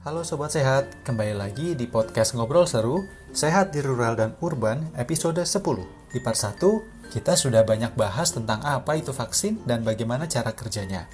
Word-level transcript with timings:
Halo 0.00 0.24
Sobat 0.24 0.48
Sehat, 0.48 0.88
kembali 1.04 1.36
lagi 1.36 1.76
di 1.76 1.84
podcast 1.84 2.32
Ngobrol 2.32 2.64
Seru, 2.64 3.04
Sehat 3.36 3.68
di 3.68 3.84
Rural 3.84 4.16
dan 4.16 4.32
Urban, 4.40 4.96
episode 4.96 5.44
10. 5.44 5.60
Di 6.08 6.24
part 6.24 6.40
1, 6.40 6.56
kita 7.12 7.36
sudah 7.36 7.60
banyak 7.68 7.92
bahas 8.00 8.32
tentang 8.32 8.64
apa 8.64 8.96
itu 8.96 9.12
vaksin 9.12 9.60
dan 9.68 9.84
bagaimana 9.84 10.24
cara 10.24 10.56
kerjanya. 10.56 11.04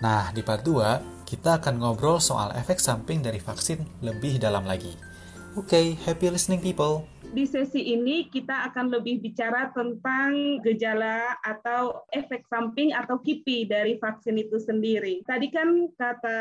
Nah, 0.00 0.32
di 0.32 0.40
part 0.40 0.64
2, 0.64 1.28
kita 1.28 1.60
akan 1.60 1.84
ngobrol 1.84 2.24
soal 2.24 2.56
efek 2.56 2.80
samping 2.80 3.20
dari 3.20 3.36
vaksin 3.36 3.84
lebih 4.00 4.40
dalam 4.40 4.64
lagi. 4.64 5.11
Oke, 5.52 5.76
okay, 5.76 5.86
happy 6.08 6.32
listening 6.32 6.64
people! 6.64 7.04
di 7.32 7.48
sesi 7.48 7.96
ini 7.96 8.28
kita 8.28 8.68
akan 8.70 8.92
lebih 8.92 9.24
bicara 9.24 9.72
tentang 9.72 10.60
gejala 10.60 11.40
atau 11.40 12.04
efek 12.12 12.44
samping 12.46 12.92
atau 12.92 13.16
KIPI 13.18 13.72
dari 13.72 13.96
vaksin 13.96 14.36
itu 14.36 14.60
sendiri. 14.60 15.24
Tadi 15.24 15.48
kan 15.48 15.88
kata 15.96 16.38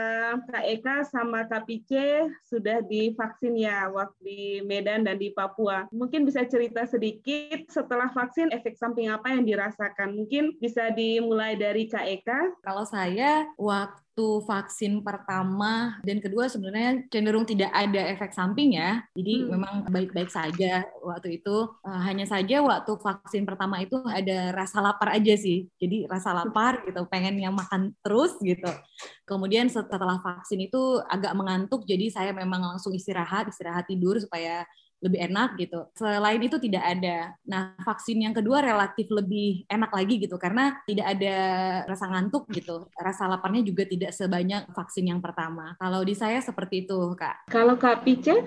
Kak 0.52 0.66
Eka 0.68 1.08
sama 1.08 1.48
Kak 1.48 1.64
Pice 1.66 2.28
sudah 2.44 2.84
divaksin 2.84 3.56
ya 3.56 3.88
waktu 3.88 4.20
di 4.22 4.42
Medan 4.68 5.08
dan 5.08 5.16
di 5.16 5.32
Papua. 5.32 5.88
Mungkin 5.96 6.28
bisa 6.28 6.44
cerita 6.44 6.84
sedikit 6.84 7.72
setelah 7.72 8.12
vaksin 8.12 8.52
efek 8.52 8.76
samping 8.76 9.08
apa 9.08 9.32
yang 9.32 9.48
dirasakan? 9.48 10.14
Mungkin 10.14 10.60
bisa 10.60 10.92
dimulai 10.92 11.56
dari 11.56 11.88
Kak 11.88 12.06
Eka. 12.06 12.40
Kalau 12.68 12.84
saya 12.84 13.48
waktu 13.56 14.11
waktu 14.22 14.46
vaksin 14.46 15.02
pertama 15.02 15.98
dan 16.06 16.22
kedua 16.22 16.46
sebenarnya 16.46 17.10
cenderung 17.10 17.42
tidak 17.42 17.74
ada 17.74 18.06
efek 18.14 18.38
samping 18.38 18.78
ya. 18.78 19.02
Jadi 19.18 19.34
hmm. 19.42 19.50
memang 19.50 19.74
baik-baik 19.90 20.30
saja 20.30 20.86
waktu 21.02 21.42
itu. 21.42 21.66
Uh, 21.82 22.02
hanya 22.06 22.30
saja 22.30 22.62
waktu 22.62 22.94
vaksin 23.02 23.50
pertama 23.50 23.82
itu 23.82 23.98
ada 24.06 24.54
rasa 24.54 24.78
lapar 24.78 25.18
aja 25.18 25.34
sih. 25.34 25.66
Jadi 25.82 26.06
rasa 26.06 26.38
lapar 26.38 26.86
gitu, 26.86 27.02
pengen 27.10 27.42
yang 27.42 27.58
makan 27.58 27.98
terus 28.06 28.38
gitu. 28.46 28.70
Kemudian 29.26 29.66
setelah 29.74 30.22
vaksin 30.22 30.62
itu 30.70 31.02
agak 31.10 31.34
mengantuk, 31.34 31.82
jadi 31.90 32.14
saya 32.14 32.32
memang 32.38 32.62
langsung 32.62 32.94
istirahat, 32.94 33.50
istirahat 33.50 33.90
tidur 33.90 34.22
supaya 34.22 34.70
lebih 35.02 35.20
enak 35.28 35.58
gitu. 35.58 35.90
Selain 35.98 36.38
itu 36.38 36.62
tidak 36.62 36.86
ada. 36.86 37.34
Nah, 37.44 37.74
vaksin 37.82 38.22
yang 38.22 38.38
kedua 38.38 38.62
relatif 38.62 39.10
lebih 39.10 39.66
enak 39.66 39.90
lagi 39.90 40.22
gitu 40.22 40.38
karena 40.38 40.78
tidak 40.86 41.18
ada 41.18 41.36
rasa 41.90 42.06
ngantuk 42.08 42.46
gitu. 42.54 42.88
Rasa 42.94 43.26
laparnya 43.26 43.66
juga 43.66 43.84
tidak 43.90 44.14
sebanyak 44.14 44.70
vaksin 44.72 45.10
yang 45.10 45.20
pertama. 45.20 45.74
Kalau 45.82 46.06
di 46.06 46.14
saya 46.14 46.38
seperti 46.40 46.86
itu, 46.86 47.18
Kak. 47.18 47.50
Kalau 47.50 47.76
Kak 47.76 48.06
Pice? 48.06 48.38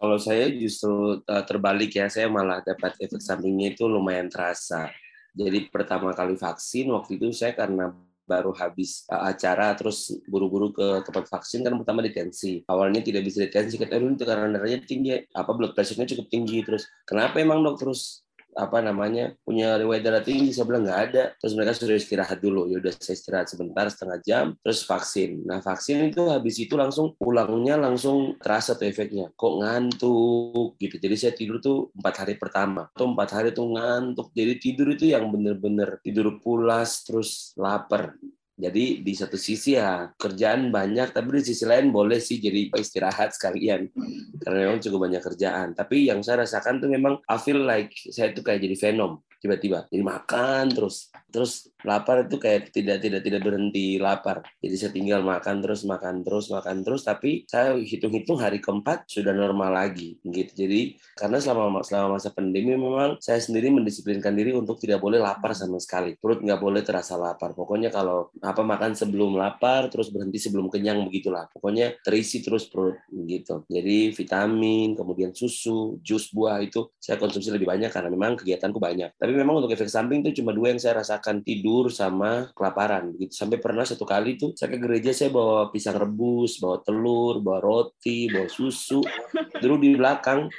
Kalau 0.00 0.16
saya 0.16 0.50
justru 0.50 1.20
uh, 1.22 1.44
terbalik 1.46 1.94
ya, 1.94 2.10
saya 2.10 2.26
malah 2.26 2.64
dapat 2.64 2.96
efek 2.98 3.20
sampingnya 3.20 3.76
itu 3.76 3.86
lumayan 3.86 4.26
terasa. 4.32 4.90
Jadi 5.30 5.70
pertama 5.70 6.10
kali 6.10 6.34
vaksin 6.34 6.90
waktu 6.90 7.20
itu 7.20 7.30
saya 7.30 7.54
karena 7.54 7.94
baru 8.30 8.54
habis 8.54 9.02
uh, 9.10 9.26
acara 9.26 9.74
terus 9.74 10.14
buru-buru 10.30 10.70
ke 10.70 11.02
tempat 11.02 11.26
vaksin 11.26 11.66
kan 11.66 11.74
pertama 11.74 12.06
detensi. 12.06 12.62
Awalnya 12.70 13.02
tidak 13.02 13.26
bisa 13.26 13.42
detensi 13.42 13.74
kata 13.74 13.98
itu 13.98 14.22
karena 14.22 14.54
darahnya 14.54 14.86
tinggi 14.86 15.18
apa 15.34 15.50
blood 15.50 15.74
pressure-nya 15.74 16.06
cukup 16.06 16.30
tinggi 16.30 16.62
terus 16.62 16.86
kenapa 17.02 17.42
emang 17.42 17.66
dok? 17.66 17.82
Terus 17.82 18.22
apa 18.56 18.82
namanya 18.82 19.34
punya 19.46 19.78
riwayat 19.78 20.02
darah 20.02 20.24
tinggi. 20.24 20.50
Saya 20.54 20.66
bilang 20.66 20.86
nggak 20.86 21.02
ada. 21.10 21.24
Terus 21.38 21.52
mereka 21.54 21.72
sudah 21.76 21.96
istirahat 21.96 22.38
dulu. 22.42 22.70
Ya 22.70 22.82
udah 22.82 22.92
saya 22.96 23.14
istirahat 23.14 23.48
sebentar 23.50 23.86
setengah 23.90 24.18
jam. 24.24 24.44
Terus 24.62 24.80
vaksin. 24.86 25.44
Nah 25.46 25.58
vaksin 25.62 26.10
itu 26.10 26.22
habis 26.30 26.56
itu 26.58 26.74
langsung 26.74 27.14
pulangnya 27.16 27.78
langsung 27.78 28.36
terasa 28.40 28.74
tuh 28.74 28.88
efeknya. 28.88 29.30
Kok 29.34 29.54
ngantuk? 29.62 30.68
Gitu. 30.80 30.96
Jadi 30.98 31.14
saya 31.18 31.32
tidur 31.34 31.62
tuh 31.62 31.90
empat 31.94 32.26
hari 32.26 32.34
pertama. 32.36 32.90
Tuh 32.94 33.10
empat 33.10 33.28
hari 33.36 33.48
tuh 33.54 33.66
ngantuk. 33.70 34.34
Jadi 34.34 34.52
tidur 34.58 34.92
itu 34.94 35.10
yang 35.10 35.30
bener-bener 35.30 36.02
tidur 36.02 36.38
pulas 36.42 37.06
terus 37.06 37.54
lapar 37.54 38.16
jadi 38.60 39.00
di 39.00 39.12
satu 39.16 39.40
sisi 39.40 39.74
ya 39.74 40.12
kerjaan 40.14 40.68
banyak, 40.68 41.16
tapi 41.16 41.40
di 41.40 41.48
sisi 41.48 41.64
lain 41.64 41.88
boleh 41.88 42.20
sih 42.20 42.36
jadi 42.36 42.68
istirahat 42.76 43.32
sekalian. 43.32 43.88
Karena 44.44 44.68
memang 44.68 44.78
cukup 44.84 45.08
banyak 45.08 45.22
kerjaan. 45.24 45.72
Tapi 45.72 46.12
yang 46.12 46.20
saya 46.20 46.44
rasakan 46.44 46.84
tuh 46.84 46.92
memang 46.92 47.18
I 47.24 47.40
feel 47.40 47.64
like 47.64 47.96
saya 48.12 48.36
tuh 48.36 48.44
kayak 48.44 48.60
jadi 48.60 48.76
venom 48.76 49.24
tiba-tiba. 49.40 49.88
Jadi 49.88 50.04
makan 50.04 50.64
terus 50.70 51.08
terus 51.32 51.70
lapar 51.86 52.28
itu 52.28 52.36
kayak 52.36 52.74
tidak 52.74 53.00
tidak 53.00 53.20
tidak 53.24 53.40
berhenti 53.40 53.96
lapar. 53.96 54.44
Jadi 54.60 54.74
saya 54.76 54.92
tinggal 54.92 55.24
makan 55.24 55.64
terus 55.64 55.82
makan 55.88 56.20
terus 56.20 56.52
makan 56.52 56.84
terus 56.84 57.02
tapi 57.08 57.48
saya 57.48 57.72
hitung-hitung 57.80 58.36
hari 58.36 58.60
keempat 58.60 59.08
sudah 59.08 59.32
normal 59.32 59.72
lagi 59.72 60.20
gitu. 60.20 60.52
Jadi 60.66 61.00
karena 61.16 61.40
selama 61.40 61.80
selama 61.80 62.20
masa 62.20 62.30
pandemi 62.34 62.76
memang 62.76 63.16
saya 63.18 63.40
sendiri 63.40 63.72
mendisiplinkan 63.72 64.36
diri 64.36 64.52
untuk 64.52 64.76
tidak 64.76 65.00
boleh 65.00 65.16
lapar 65.18 65.56
sama 65.56 65.80
sekali. 65.80 66.14
Perut 66.20 66.44
nggak 66.44 66.60
boleh 66.60 66.84
terasa 66.84 67.16
lapar. 67.16 67.56
Pokoknya 67.56 67.88
kalau 67.88 68.28
apa 68.44 68.60
makan 68.60 68.92
sebelum 68.92 69.40
lapar 69.40 69.88
terus 69.88 70.12
berhenti 70.12 70.36
sebelum 70.36 70.68
kenyang 70.68 71.08
begitulah. 71.08 71.48
Pokoknya 71.54 71.96
terisi 72.04 72.44
terus 72.44 72.68
perut 72.68 73.00
gitu. 73.08 73.64
Jadi 73.70 74.12
vitamin 74.12 74.92
kemudian 74.92 75.32
susu 75.32 75.96
jus 76.04 76.28
buah 76.34 76.60
itu 76.60 76.92
saya 77.00 77.16
konsumsi 77.16 77.48
lebih 77.48 77.70
banyak 77.70 77.88
karena 77.88 78.12
memang 78.12 78.36
kegiatanku 78.36 78.76
banyak. 78.76 79.16
Tapi 79.16 79.29
tapi 79.30 79.46
memang 79.46 79.62
untuk 79.62 79.70
efek 79.70 79.86
samping 79.86 80.26
itu 80.26 80.42
cuma 80.42 80.50
dua 80.50 80.74
yang 80.74 80.82
saya 80.82 80.98
rasakan 80.98 81.46
tidur 81.46 81.86
sama 81.86 82.50
kelaparan 82.50 83.14
gitu 83.14 83.30
sampai 83.30 83.62
pernah 83.62 83.86
satu 83.86 84.02
kali 84.02 84.34
tuh 84.34 84.58
saya 84.58 84.74
ke 84.74 84.82
gereja 84.82 85.14
saya 85.14 85.30
bawa 85.30 85.70
pisang 85.70 85.94
rebus 85.94 86.58
bawa 86.58 86.82
telur 86.82 87.38
bawa 87.38 87.62
roti 87.62 88.26
bawa 88.26 88.50
susu 88.50 88.98
dulu 89.62 89.78
di 89.78 89.94
belakang 89.94 90.50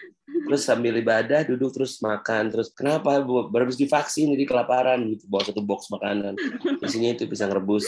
terus 0.47 0.63
sambil 0.63 0.95
ibadah 0.95 1.43
duduk 1.43 1.75
terus 1.75 1.99
makan 1.99 2.47
terus 2.47 2.71
kenapa 2.71 3.19
baru 3.27 3.67
habis 3.67 3.75
divaksin 3.75 4.31
jadi 4.31 4.47
kelaparan? 4.47 5.03
Gitu 5.11 5.27
bawa 5.27 5.43
satu 5.43 5.59
box 5.59 5.91
makanan. 5.91 6.39
Isinya 6.79 7.11
itu 7.11 7.27
pisang 7.27 7.51
rebus 7.51 7.83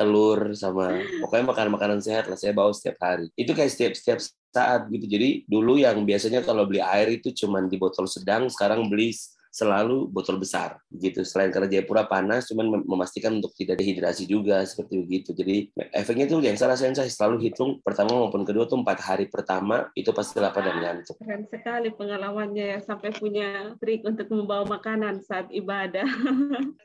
telur 0.00 0.56
sama 0.56 0.96
pokoknya 1.20 1.44
makanan 1.44 1.70
makanan 1.76 1.98
sehat 2.00 2.24
lah 2.32 2.40
saya 2.40 2.56
bawa 2.56 2.72
setiap 2.72 2.96
hari. 3.04 3.28
Itu 3.36 3.52
kayak 3.52 3.68
setiap 3.68 3.92
setiap 3.92 4.18
saat 4.48 4.88
gitu. 4.88 5.04
Jadi 5.04 5.44
dulu 5.44 5.76
yang 5.76 6.08
biasanya 6.08 6.40
kalau 6.40 6.64
beli 6.64 6.80
air 6.80 7.20
itu 7.20 7.36
cuman 7.36 7.68
di 7.68 7.76
botol 7.76 8.08
sedang 8.08 8.48
sekarang 8.48 8.88
beli 8.88 9.12
selalu 9.50 10.08
botol 10.08 10.38
besar 10.38 10.78
gitu. 10.92 11.24
Selain 11.24 11.50
karena 11.50 11.68
Jayapura 11.68 12.06
panas 12.06 12.48
cuman 12.48 12.84
memastikan 12.84 13.36
untuk 13.40 13.52
tidak 13.56 13.80
dehidrasi 13.80 14.24
juga 14.28 14.62
seperti 14.64 15.02
begitu. 15.04 15.30
Jadi 15.34 15.72
efeknya 15.92 16.28
tuh 16.28 16.44
yang 16.44 16.56
rasain 16.56 16.94
saya 16.94 17.08
selalu 17.08 17.48
hitung 17.48 17.80
pertama 17.80 18.12
maupun 18.14 18.44
kedua 18.44 18.68
tuh 18.68 18.80
empat 18.80 18.98
hari 19.00 19.26
pertama 19.26 19.88
itu 19.96 20.12
pasti 20.12 20.38
lapar 20.38 20.64
dan 20.64 20.78
ngantuk. 20.80 21.16
Keren 21.18 21.44
sekali 21.48 21.88
pengalamannya 21.92 22.76
ya 22.76 22.78
sampai 22.84 23.10
punya 23.16 23.74
trik 23.80 24.04
untuk 24.04 24.28
membawa 24.30 24.78
makanan 24.78 25.24
saat 25.24 25.48
ibadah. 25.50 26.06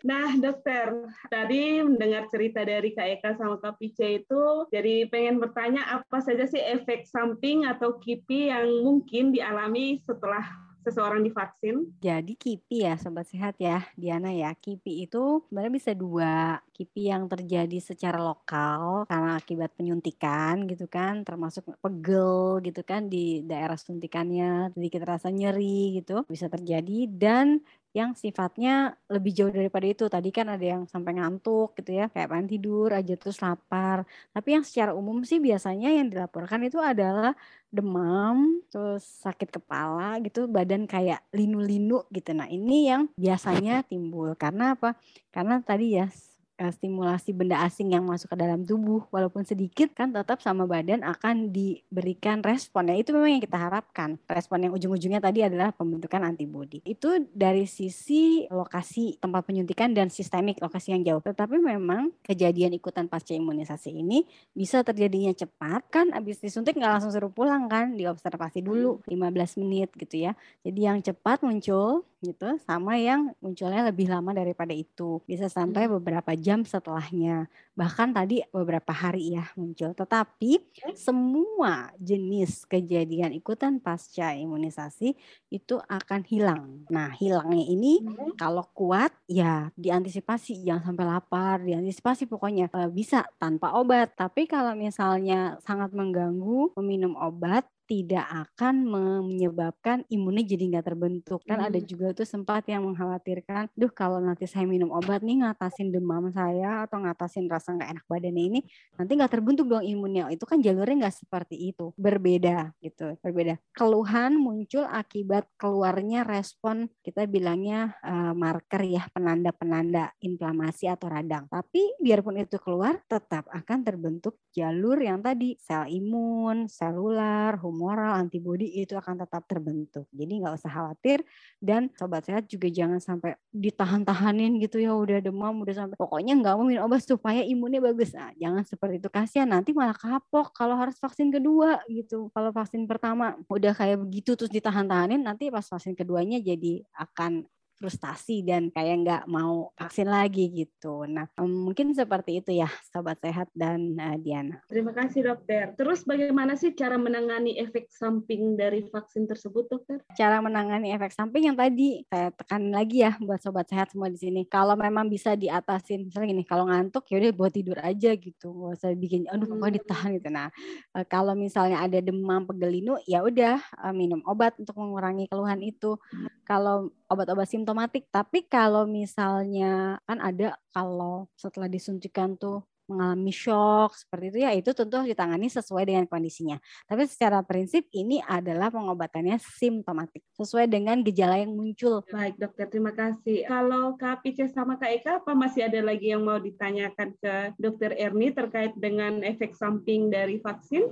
Nah 0.04 0.36
dokter 0.36 0.92
tadi 1.32 1.80
mendengar 1.80 2.28
cerita 2.28 2.60
dari 2.68 2.92
Kak 2.92 3.08
Eka 3.20 3.32
sama 3.40 3.56
Kak 3.56 3.80
Pice 3.80 4.20
itu 4.20 4.68
jadi 4.68 5.08
pengen 5.08 5.40
bertanya 5.40 5.88
apa 5.88 6.20
saja 6.20 6.44
sih 6.44 6.60
efek 6.60 7.08
samping 7.08 7.64
atau 7.64 7.96
KIPI 8.00 8.52
yang 8.52 8.68
mungkin 8.84 9.32
dialami 9.32 10.04
setelah 10.04 10.73
seseorang 10.84 11.24
divaksin? 11.24 11.90
Jadi 12.04 12.36
KIPI 12.36 12.78
ya 12.86 12.94
Sobat 13.00 13.26
Sehat 13.32 13.56
ya, 13.58 13.88
Diana 13.96 14.30
ya. 14.30 14.52
KIPI 14.54 15.08
itu 15.08 15.42
sebenarnya 15.48 15.74
bisa 15.74 15.92
dua. 15.96 16.60
KIPI 16.76 17.04
yang 17.10 17.24
terjadi 17.32 17.78
secara 17.80 18.20
lokal 18.20 19.08
karena 19.08 19.40
akibat 19.40 19.72
penyuntikan 19.74 20.68
gitu 20.68 20.86
kan, 20.92 21.24
termasuk 21.24 21.64
pegel 21.80 22.60
gitu 22.66 22.82
kan 22.84 23.08
di 23.08 23.46
daerah 23.48 23.80
suntikannya, 23.80 24.74
sedikit 24.76 25.08
rasa 25.08 25.32
nyeri 25.32 26.04
gitu 26.04 26.26
bisa 26.28 26.50
terjadi 26.52 27.08
dan 27.10 27.64
yang 27.94 28.18
sifatnya 28.18 28.98
lebih 29.06 29.32
jauh 29.38 29.54
daripada 29.54 29.86
itu. 29.86 30.10
Tadi 30.10 30.30
kan 30.34 30.50
ada 30.50 30.66
yang 30.66 30.84
sampai 30.90 31.14
ngantuk 31.22 31.78
gitu 31.78 31.94
ya, 31.94 32.10
kayak 32.10 32.28
pengen 32.34 32.48
tidur 32.50 32.90
aja 32.90 33.14
terus 33.14 33.38
lapar. 33.40 34.04
Tapi 34.34 34.50
yang 34.58 34.66
secara 34.66 34.92
umum 34.98 35.22
sih 35.22 35.38
biasanya 35.38 35.94
yang 35.94 36.10
dilaporkan 36.10 36.66
itu 36.66 36.82
adalah 36.82 37.38
demam, 37.70 38.62
terus 38.74 39.06
sakit 39.22 39.50
kepala 39.62 40.18
gitu, 40.26 40.50
badan 40.50 40.90
kayak 40.90 41.22
linu-linu 41.34 42.02
gitu. 42.10 42.34
Nah, 42.34 42.50
ini 42.50 42.90
yang 42.90 43.10
biasanya 43.14 43.86
timbul 43.86 44.34
karena 44.38 44.74
apa? 44.74 44.98
Karena 45.30 45.62
tadi 45.62 45.98
ya 45.98 46.10
stimulasi 46.58 47.34
benda 47.34 47.62
asing 47.66 47.94
yang 47.98 48.06
masuk 48.06 48.34
ke 48.34 48.38
dalam 48.38 48.62
tubuh. 48.64 49.06
Walaupun 49.10 49.42
sedikit 49.44 49.92
kan 49.98 50.14
tetap 50.14 50.40
sama 50.40 50.70
badan 50.70 51.02
akan 51.02 51.50
diberikan 51.50 52.46
respon. 52.46 52.94
Ya 52.94 52.96
itu 53.00 53.12
memang 53.12 53.40
yang 53.40 53.44
kita 53.44 53.58
harapkan. 53.58 54.22
Respon 54.30 54.70
yang 54.70 54.74
ujung-ujungnya 54.78 55.20
tadi 55.20 55.42
adalah 55.42 55.74
pembentukan 55.74 56.22
antibodi. 56.22 56.80
Itu 56.86 57.26
dari 57.34 57.66
sisi 57.66 58.46
lokasi 58.48 59.18
tempat 59.18 59.50
penyuntikan 59.50 59.92
dan 59.92 60.14
sistemik 60.14 60.62
lokasi 60.62 60.94
yang 60.94 61.02
jauh. 61.02 61.22
Tetapi 61.24 61.58
memang 61.58 62.14
kejadian 62.22 62.78
ikutan 62.78 63.10
pasca 63.10 63.34
imunisasi 63.34 63.90
ini 63.90 64.24
bisa 64.54 64.86
terjadinya 64.86 65.34
cepat. 65.34 65.90
Kan 65.90 66.14
habis 66.14 66.38
disuntik 66.40 66.78
nggak 66.78 67.00
langsung 67.00 67.12
suruh 67.12 67.34
pulang 67.34 67.66
kan 67.66 67.98
diobservasi 67.98 68.62
dulu 68.62 69.02
15 69.10 69.62
menit 69.66 69.90
gitu 69.98 70.30
ya. 70.30 70.38
Jadi 70.62 70.80
yang 70.86 71.02
cepat 71.02 71.42
muncul 71.42 72.06
gitu 72.24 72.56
sama 72.64 72.96
yang 72.96 73.36
munculnya 73.44 73.84
lebih 73.84 74.08
lama 74.08 74.32
daripada 74.32 74.72
itu. 74.72 75.20
Bisa 75.28 75.52
sampai 75.52 75.86
Hmm. 75.86 76.00
beberapa 76.00 76.32
jam 76.40 76.64
setelahnya. 76.64 77.52
Bahkan 77.76 78.16
tadi 78.16 78.40
beberapa 78.50 78.96
hari 78.96 79.36
ya 79.36 79.52
muncul. 79.60 79.92
Tetapi 79.92 80.52
semua 80.96 81.92
jenis 82.00 82.64
kejadian 82.64 83.36
ikutan 83.36 83.84
pasca 83.84 84.32
imunisasi 84.32 85.20
itu 85.52 85.76
akan 85.90 86.22
hilang. 86.24 86.88
Nah 86.88 87.12
hilangnya 87.12 87.66
ini 87.68 88.00
Hmm. 88.00 88.34
kalau 88.40 88.64
kuat 88.72 89.12
ya 89.28 89.68
diantisipasi. 89.76 90.64
Jangan 90.64 90.96
sampai 90.96 91.06
lapar 91.06 91.60
diantisipasi 91.60 92.26
pokoknya. 92.26 92.72
Eh, 92.72 92.90
bisa 92.90 93.28
tanpa 93.36 93.76
obat. 93.76 94.16
Tapi 94.16 94.48
kalau 94.48 94.74
misalnya 94.74 95.60
sangat 95.60 95.92
mengganggu 95.92 96.72
meminum 96.80 97.20
obat 97.20 97.68
tidak 97.88 98.26
akan 98.48 98.88
menyebabkan 99.28 100.04
imunnya 100.08 100.44
jadi 100.48 100.64
nggak 100.78 100.86
terbentuk. 100.88 101.42
Kan 101.48 101.60
ada 101.64 101.80
Hmm. 101.80 101.88
juga 101.90 102.12
tuh 102.16 102.28
sempat 102.28 102.66
yang 102.70 102.86
mengkhawatirkan 102.88 103.72
duh 103.76 103.92
kalau 103.92 104.20
nanti 104.24 104.46
saya 104.48 104.66
minum 104.68 104.90
obat 104.94 105.22
nih 105.22 105.44
ngatasin 105.44 105.92
demam 105.94 106.32
saya 106.32 106.86
atau 106.88 107.04
ngatasin 107.04 107.46
rasa 107.52 107.76
nggak 107.76 107.90
enak 108.00 108.06
badannya 108.08 108.44
ini 108.50 108.60
nanti 108.98 109.12
nggak 109.18 109.32
terbentuk 109.34 109.66
dong 109.70 109.84
imunnya. 109.86 110.30
Itu 110.32 110.46
kan 110.48 110.60
jalurnya 110.64 111.08
nggak 111.08 111.16
seperti 111.26 111.56
itu. 111.72 111.92
Berbeda 111.98 112.74
gitu 112.82 113.16
berbeda. 113.22 113.60
Keluhan 113.76 114.38
muncul 114.38 114.86
akibat 114.86 115.50
keluarnya 115.58 116.24
respon 116.26 116.90
kita 117.06 117.26
bilangnya 117.30 117.96
eh, 118.04 118.34
marker 118.34 118.82
ya 118.86 119.04
penanda-penanda 119.14 120.14
inflamasi 120.22 120.88
atau 120.90 121.08
radang. 121.12 121.46
Tapi 121.50 121.98
biarpun 122.02 122.38
itu 122.40 122.58
keluar 122.62 123.02
tetap 123.10 123.48
akan 123.50 123.80
terbentuk 123.86 124.40
jalur 124.54 124.98
yang 125.02 125.20
tadi 125.26 125.58
sel 125.60 125.86
imun 125.90 126.70
selular 126.70 127.58
humoral 127.74 128.14
antibodi 128.14 128.70
itu 128.78 128.94
akan 128.94 129.26
tetap 129.26 129.50
terbentuk. 129.50 130.06
Jadi 130.14 130.34
nggak 130.46 130.54
usah 130.62 130.70
khawatir. 130.70 131.26
Dan 131.58 131.90
sobat 131.98 132.30
sehat 132.30 132.46
juga 132.46 132.70
jangan 132.70 133.02
sampai 133.02 133.34
ditahan-tahanin 133.50 134.62
gitu 134.62 134.78
ya 134.78 134.94
udah 134.94 135.18
demam 135.26 135.66
udah 135.66 135.74
sampai 135.74 135.98
pokoknya 135.98 136.38
nggak 136.38 136.54
mau 136.54 136.66
minum 136.70 136.86
obat 136.86 137.02
supaya 137.02 137.42
imunnya 137.42 137.82
bagus. 137.82 138.14
Nah, 138.14 138.30
jangan 138.38 138.62
seperti 138.62 139.02
itu 139.02 139.10
kasihan. 139.10 139.50
Nanti 139.50 139.74
malah 139.74 139.98
kapok 139.98 140.54
kalau 140.54 140.78
harus 140.78 141.02
vaksin 141.02 141.34
kedua 141.34 141.82
gitu. 141.90 142.30
Kalau 142.30 142.54
vaksin 142.54 142.86
pertama 142.86 143.34
udah 143.50 143.74
kayak 143.74 143.98
begitu 144.06 144.38
terus 144.38 144.54
ditahan-tahanin 144.54 145.26
nanti 145.26 145.50
pas 145.50 145.66
vaksin 145.66 145.98
keduanya 145.98 146.38
jadi 146.38 146.86
akan 146.94 147.50
frustasi 147.84 148.48
dan 148.48 148.72
kayak 148.72 148.96
nggak 149.04 149.24
mau 149.28 149.76
vaksin 149.76 150.08
lagi 150.08 150.48
gitu. 150.56 151.04
Nah 151.04 151.28
mungkin 151.44 151.92
seperti 151.92 152.40
itu 152.40 152.56
ya 152.56 152.72
sobat 152.88 153.20
sehat 153.20 153.52
dan 153.52 154.00
eh, 154.00 154.16
Diana. 154.24 154.64
Terima 154.72 154.96
kasih 154.96 155.28
dokter. 155.28 155.76
Terus 155.76 156.08
bagaimana 156.08 156.56
sih 156.56 156.72
cara 156.72 156.96
menangani 156.96 157.60
efek 157.60 157.92
samping 157.92 158.56
dari 158.56 158.88
vaksin 158.88 159.28
tersebut 159.28 159.68
dokter? 159.68 160.00
cara 160.14 160.40
menangani 160.40 160.94
efek 160.94 161.12
samping 161.12 161.52
yang 161.52 161.58
tadi 161.58 162.06
saya 162.08 162.30
tekan 162.32 162.70
lagi 162.70 163.04
ya 163.04 163.18
buat 163.20 163.42
sobat 163.42 163.68
sehat 163.68 163.92
semua 163.92 164.08
di 164.08 164.16
sini. 164.22 164.46
Kalau 164.46 164.78
memang 164.78 165.10
bisa 165.10 165.34
diatasin, 165.34 166.08
misalnya 166.08 166.38
gini, 166.38 166.44
kalau 166.46 166.70
ngantuk 166.70 167.04
ya 167.10 167.20
udah 167.20 167.34
buat 167.34 167.52
tidur 167.52 167.78
aja 167.82 168.14
gitu, 168.14 168.54
nggak 168.54 168.72
usah 168.78 168.94
bikin, 168.94 169.26
aduh 169.28 169.50
pokoknya 169.50 169.74
ditahan 169.82 170.10
gitu. 170.16 170.30
Nah, 170.30 170.48
eh, 170.96 171.06
kalau 171.10 171.34
misalnya 171.34 171.82
ada 171.82 172.00
demam 172.00 172.46
pegelinu, 172.46 172.96
ya 173.10 173.26
udah 173.26 173.58
eh, 173.60 173.94
minum 173.94 174.22
obat 174.30 174.56
untuk 174.62 174.78
mengurangi 174.78 175.26
keluhan 175.28 175.60
itu. 175.60 175.98
Kalau 176.44 176.92
obat-obat 177.08 177.48
simptomatik, 177.48 178.08
tapi 178.12 178.46
kalau 178.46 178.84
misalnya 178.86 180.00
kan 180.04 180.20
ada 180.20 180.60
kalau 180.76 181.32
setelah 181.40 181.72
disuntikan 181.72 182.36
tuh 182.36 182.64
mengalami 182.88 183.32
shock 183.32 183.96
seperti 183.96 184.26
itu 184.36 184.40
ya 184.44 184.52
itu 184.52 184.70
tentu 184.76 185.00
harus 185.00 185.10
ditangani 185.10 185.48
sesuai 185.48 185.84
dengan 185.88 186.06
kondisinya. 186.08 186.60
Tapi 186.88 187.08
secara 187.08 187.40
prinsip 187.42 187.88
ini 187.96 188.20
adalah 188.20 188.68
pengobatannya 188.70 189.40
simptomatik 189.40 190.24
sesuai 190.36 190.68
dengan 190.68 191.00
gejala 191.02 191.40
yang 191.40 191.56
muncul. 191.56 192.04
Baik 192.12 192.36
dokter, 192.36 192.68
terima 192.68 192.92
kasih. 192.92 193.48
Kalau 193.48 193.96
Kak 193.96 194.24
Pice 194.24 194.52
sama 194.52 194.76
Kak 194.76 194.92
Eka, 195.00 195.12
apa 195.24 195.32
masih 195.32 195.68
ada 195.68 195.80
lagi 195.80 196.12
yang 196.12 196.28
mau 196.28 196.40
ditanyakan 196.40 197.16
ke 197.18 197.34
dokter 197.56 197.96
Erni 197.96 198.36
terkait 198.36 198.76
dengan 198.76 199.24
efek 199.24 199.56
samping 199.56 200.12
dari 200.12 200.44
vaksin? 200.44 200.84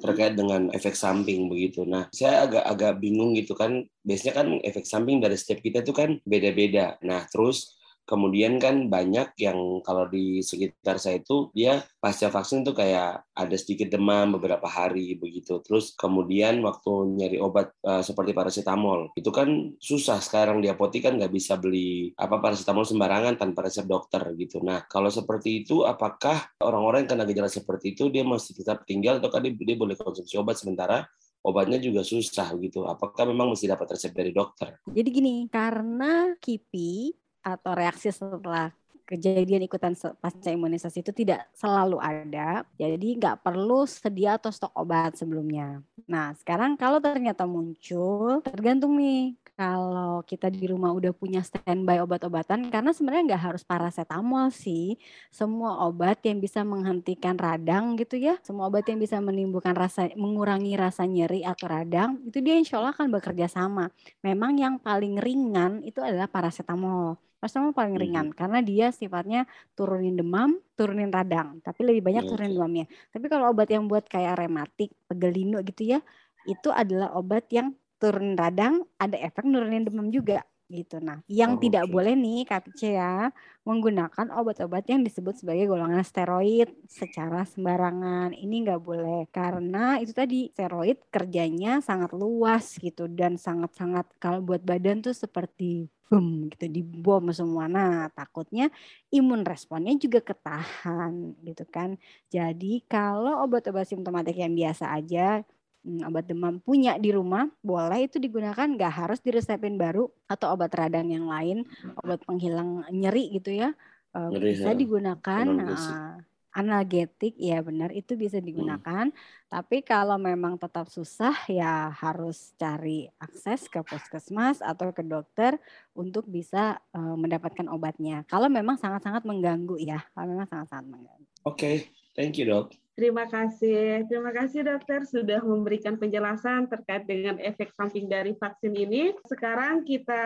Terkait 0.00 0.36
dengan 0.36 0.68
efek 0.72 0.94
samping 0.94 1.48
begitu. 1.48 1.84
Nah, 1.86 2.08
saya 2.12 2.44
agak-agak 2.44 3.00
bingung 3.00 3.32
gitu 3.36 3.56
kan. 3.56 3.84
Biasanya 4.04 4.34
kan 4.34 4.46
efek 4.62 4.84
samping 4.84 5.18
dari 5.18 5.36
setiap 5.38 5.60
kita 5.64 5.82
itu 5.82 5.92
kan 5.96 6.20
beda-beda. 6.22 7.00
Nah, 7.02 7.24
terus 7.28 7.76
kemudian 8.06 8.62
kan 8.62 8.86
banyak 8.86 9.34
yang 9.42 9.82
kalau 9.82 10.06
di 10.06 10.40
sekitar 10.40 11.02
saya 11.02 11.20
itu 11.20 11.50
dia 11.52 11.82
pasca 11.98 12.30
vaksin 12.30 12.62
tuh 12.62 12.72
kayak 12.72 13.26
ada 13.34 13.56
sedikit 13.58 13.90
demam 13.90 14.38
beberapa 14.38 14.64
hari 14.64 15.18
begitu. 15.18 15.58
Terus 15.60 15.92
kemudian 15.98 16.62
waktu 16.62 16.90
nyari 17.18 17.38
obat 17.42 17.74
uh, 17.82 18.00
seperti 18.00 18.32
paracetamol 18.32 19.12
itu 19.18 19.28
kan 19.34 19.76
susah 19.82 20.22
sekarang 20.22 20.62
di 20.62 20.70
apotek 20.70 21.10
kan 21.10 21.18
nggak 21.18 21.34
bisa 21.34 21.58
beli 21.58 22.14
apa 22.16 22.38
paracetamol 22.38 22.86
sembarangan 22.86 23.36
tanpa 23.36 23.66
resep 23.66 23.84
dokter 23.84 24.22
gitu. 24.38 24.62
Nah 24.62 24.86
kalau 24.86 25.10
seperti 25.10 25.66
itu 25.66 25.82
apakah 25.82 26.46
orang-orang 26.62 27.04
yang 27.04 27.10
kena 27.18 27.26
gejala 27.26 27.50
seperti 27.50 27.98
itu 27.98 28.08
dia 28.08 28.22
masih 28.22 28.54
tetap 28.56 28.86
tinggal 28.86 29.18
atau 29.18 29.28
dia, 29.42 29.52
dia 29.52 29.76
boleh 29.76 29.98
konsumsi 29.98 30.38
obat 30.38 30.56
sementara 30.56 31.04
obatnya 31.46 31.78
juga 31.78 32.02
susah 32.02 32.58
gitu. 32.58 32.82
Apakah 32.90 33.30
memang 33.30 33.54
mesti 33.54 33.70
dapat 33.70 33.94
resep 33.94 34.10
dari 34.10 34.34
dokter? 34.34 34.82
Jadi 34.90 35.08
gini, 35.14 35.34
karena 35.46 36.34
KIPI 36.42 37.25
atau 37.46 37.78
reaksi 37.78 38.10
setelah 38.10 38.74
kejadian 39.06 39.62
ikutan 39.62 39.94
pasca 40.18 40.50
imunisasi 40.50 40.98
itu 40.98 41.14
tidak 41.14 41.46
selalu 41.54 42.02
ada, 42.02 42.66
jadi 42.74 43.08
nggak 43.22 43.38
perlu 43.46 43.86
sedia 43.86 44.34
atau 44.34 44.50
stok 44.50 44.74
obat 44.74 45.14
sebelumnya. 45.14 45.78
Nah 46.10 46.34
sekarang 46.34 46.74
kalau 46.74 46.98
ternyata 46.98 47.46
muncul, 47.46 48.42
tergantung 48.42 48.98
nih 48.98 49.38
kalau 49.54 50.26
kita 50.26 50.50
di 50.50 50.66
rumah 50.68 50.90
udah 50.90 51.14
punya 51.14 51.40
standby 51.40 52.02
obat-obatan, 52.02 52.66
karena 52.66 52.90
sebenarnya 52.90 53.32
nggak 53.32 53.44
harus 53.46 53.62
paracetamol 53.62 54.50
sih, 54.50 54.98
semua 55.30 55.86
obat 55.86 56.18
yang 56.26 56.42
bisa 56.42 56.66
menghentikan 56.66 57.38
radang 57.38 57.94
gitu 57.96 58.18
ya, 58.18 58.36
semua 58.42 58.66
obat 58.66 58.90
yang 58.90 58.98
bisa 58.98 59.22
menimbulkan 59.22 59.72
rasa, 59.72 60.10
mengurangi 60.18 60.74
rasa 60.74 61.06
nyeri 61.06 61.46
atau 61.46 61.70
radang, 61.70 62.20
itu 62.26 62.42
dia 62.42 62.58
insya 62.58 62.82
Allah 62.82 62.92
akan 62.92 63.08
bekerja 63.08 63.46
sama. 63.48 63.88
Memang 64.20 64.58
yang 64.58 64.76
paling 64.82 65.16
ringan 65.16 65.80
itu 65.86 66.02
adalah 66.02 66.28
paracetamol. 66.28 67.16
Paracetamol 67.36 67.76
paling 67.76 67.96
ringan 68.00 68.32
hmm. 68.32 68.36
karena 68.36 68.58
dia 68.64 68.86
sifatnya 68.90 69.44
turunin 69.76 70.16
demam, 70.16 70.56
turunin 70.72 71.12
radang, 71.12 71.60
tapi 71.60 71.84
lebih 71.84 72.02
banyak 72.02 72.24
hmm. 72.24 72.30
turunin 72.32 72.52
demamnya. 72.56 72.86
Tapi 73.12 73.26
kalau 73.28 73.52
obat 73.52 73.68
yang 73.68 73.84
buat 73.86 74.08
kayak 74.08 74.40
rematik, 74.40 74.90
pegelinu 75.04 75.60
gitu 75.68 75.96
ya, 75.96 76.00
itu 76.48 76.72
adalah 76.72 77.12
obat 77.12 77.44
yang 77.52 77.76
turun 78.00 78.36
radang, 78.36 78.84
ada 78.96 79.16
efek 79.20 79.44
nurunin 79.44 79.84
demam 79.84 80.08
juga 80.08 80.44
gitu. 80.66 80.98
Nah, 80.98 81.22
yang 81.30 81.56
oh, 81.56 81.60
tidak 81.62 81.86
okay. 81.86 81.92
boleh 81.94 82.14
nih 82.18 82.40
KPC 82.46 82.98
ya 82.98 83.30
menggunakan 83.62 84.26
obat-obat 84.34 84.86
yang 84.90 85.02
disebut 85.06 85.38
sebagai 85.38 85.70
golongan 85.70 86.02
steroid 86.02 86.70
secara 86.90 87.46
sembarangan. 87.46 88.34
Ini 88.34 88.66
nggak 88.66 88.82
boleh 88.82 89.30
karena 89.30 89.98
itu 90.02 90.10
tadi 90.14 90.50
steroid 90.50 91.06
kerjanya 91.10 91.78
sangat 91.82 92.10
luas 92.14 92.78
gitu 92.78 93.06
dan 93.10 93.38
sangat-sangat 93.38 94.06
kalau 94.18 94.42
buat 94.42 94.62
badan 94.62 95.02
tuh 95.02 95.14
seperti 95.14 95.86
boom 96.06 96.46
gitu 96.50 96.70
dibom 96.70 97.34
semua. 97.34 97.66
Nah, 97.66 98.06
takutnya 98.14 98.70
imun 99.10 99.42
responnya 99.42 99.94
juga 99.98 100.22
ketahan 100.22 101.34
gitu 101.42 101.66
kan. 101.66 101.98
Jadi 102.30 102.86
kalau 102.86 103.42
obat-obat 103.42 103.90
simptomatik 103.90 104.38
yang 104.38 104.54
biasa 104.54 104.94
aja 104.94 105.42
hmm, 105.86 106.06
obat 106.06 106.26
demam 106.26 106.58
punya 106.58 106.98
di 106.98 107.14
rumah 107.14 107.46
boleh 107.62 108.10
itu 108.10 108.18
digunakan 108.18 108.66
nggak 108.66 108.92
harus 109.06 109.22
diresepin 109.22 109.78
baru 109.78 110.10
atau 110.26 110.54
obat 110.54 110.74
radang 110.74 111.10
yang 111.10 111.30
lain 111.30 111.62
obat 112.02 112.22
penghilang 112.26 112.82
nyeri 112.90 113.38
gitu 113.38 113.54
ya 113.54 113.70
uh, 114.14 114.30
Nyeri, 114.34 114.58
bisa 114.58 114.74
ya. 114.74 114.78
digunakan 114.78 115.46
Analgetik. 115.46 116.34
Analgetik 116.56 117.36
ya 117.36 117.60
benar 117.60 117.92
itu 117.92 118.16
bisa 118.16 118.40
digunakan. 118.40 119.12
Tapi 119.52 119.84
kalau 119.84 120.16
memang 120.16 120.56
tetap 120.56 120.88
susah 120.88 121.36
ya 121.52 121.92
harus 121.92 122.56
cari 122.56 123.12
akses 123.20 123.68
ke 123.68 123.84
puskesmas 123.84 124.64
atau 124.64 124.88
ke 124.96 125.04
dokter 125.04 125.60
untuk 125.92 126.24
bisa 126.24 126.80
uh, 126.96 127.16
mendapatkan 127.20 127.68
obatnya. 127.68 128.24
Kalau 128.24 128.48
memang 128.48 128.80
sangat-sangat 128.80 129.28
mengganggu 129.28 129.76
ya 129.76 130.00
kalau 130.16 130.32
memang 130.32 130.48
sangat-sangat 130.48 130.88
mengganggu. 130.88 131.28
Oke, 131.44 131.92
thank 132.16 132.40
you 132.40 132.48
dok. 132.48 132.85
Terima 132.96 133.28
kasih. 133.28 134.08
Terima 134.08 134.32
kasih 134.32 134.64
dokter 134.64 135.04
sudah 135.04 135.44
memberikan 135.44 136.00
penjelasan 136.00 136.64
terkait 136.64 137.04
dengan 137.04 137.36
efek 137.44 137.68
samping 137.76 138.08
dari 138.08 138.32
vaksin 138.32 138.72
ini. 138.72 139.12
Sekarang 139.28 139.84
kita 139.84 140.24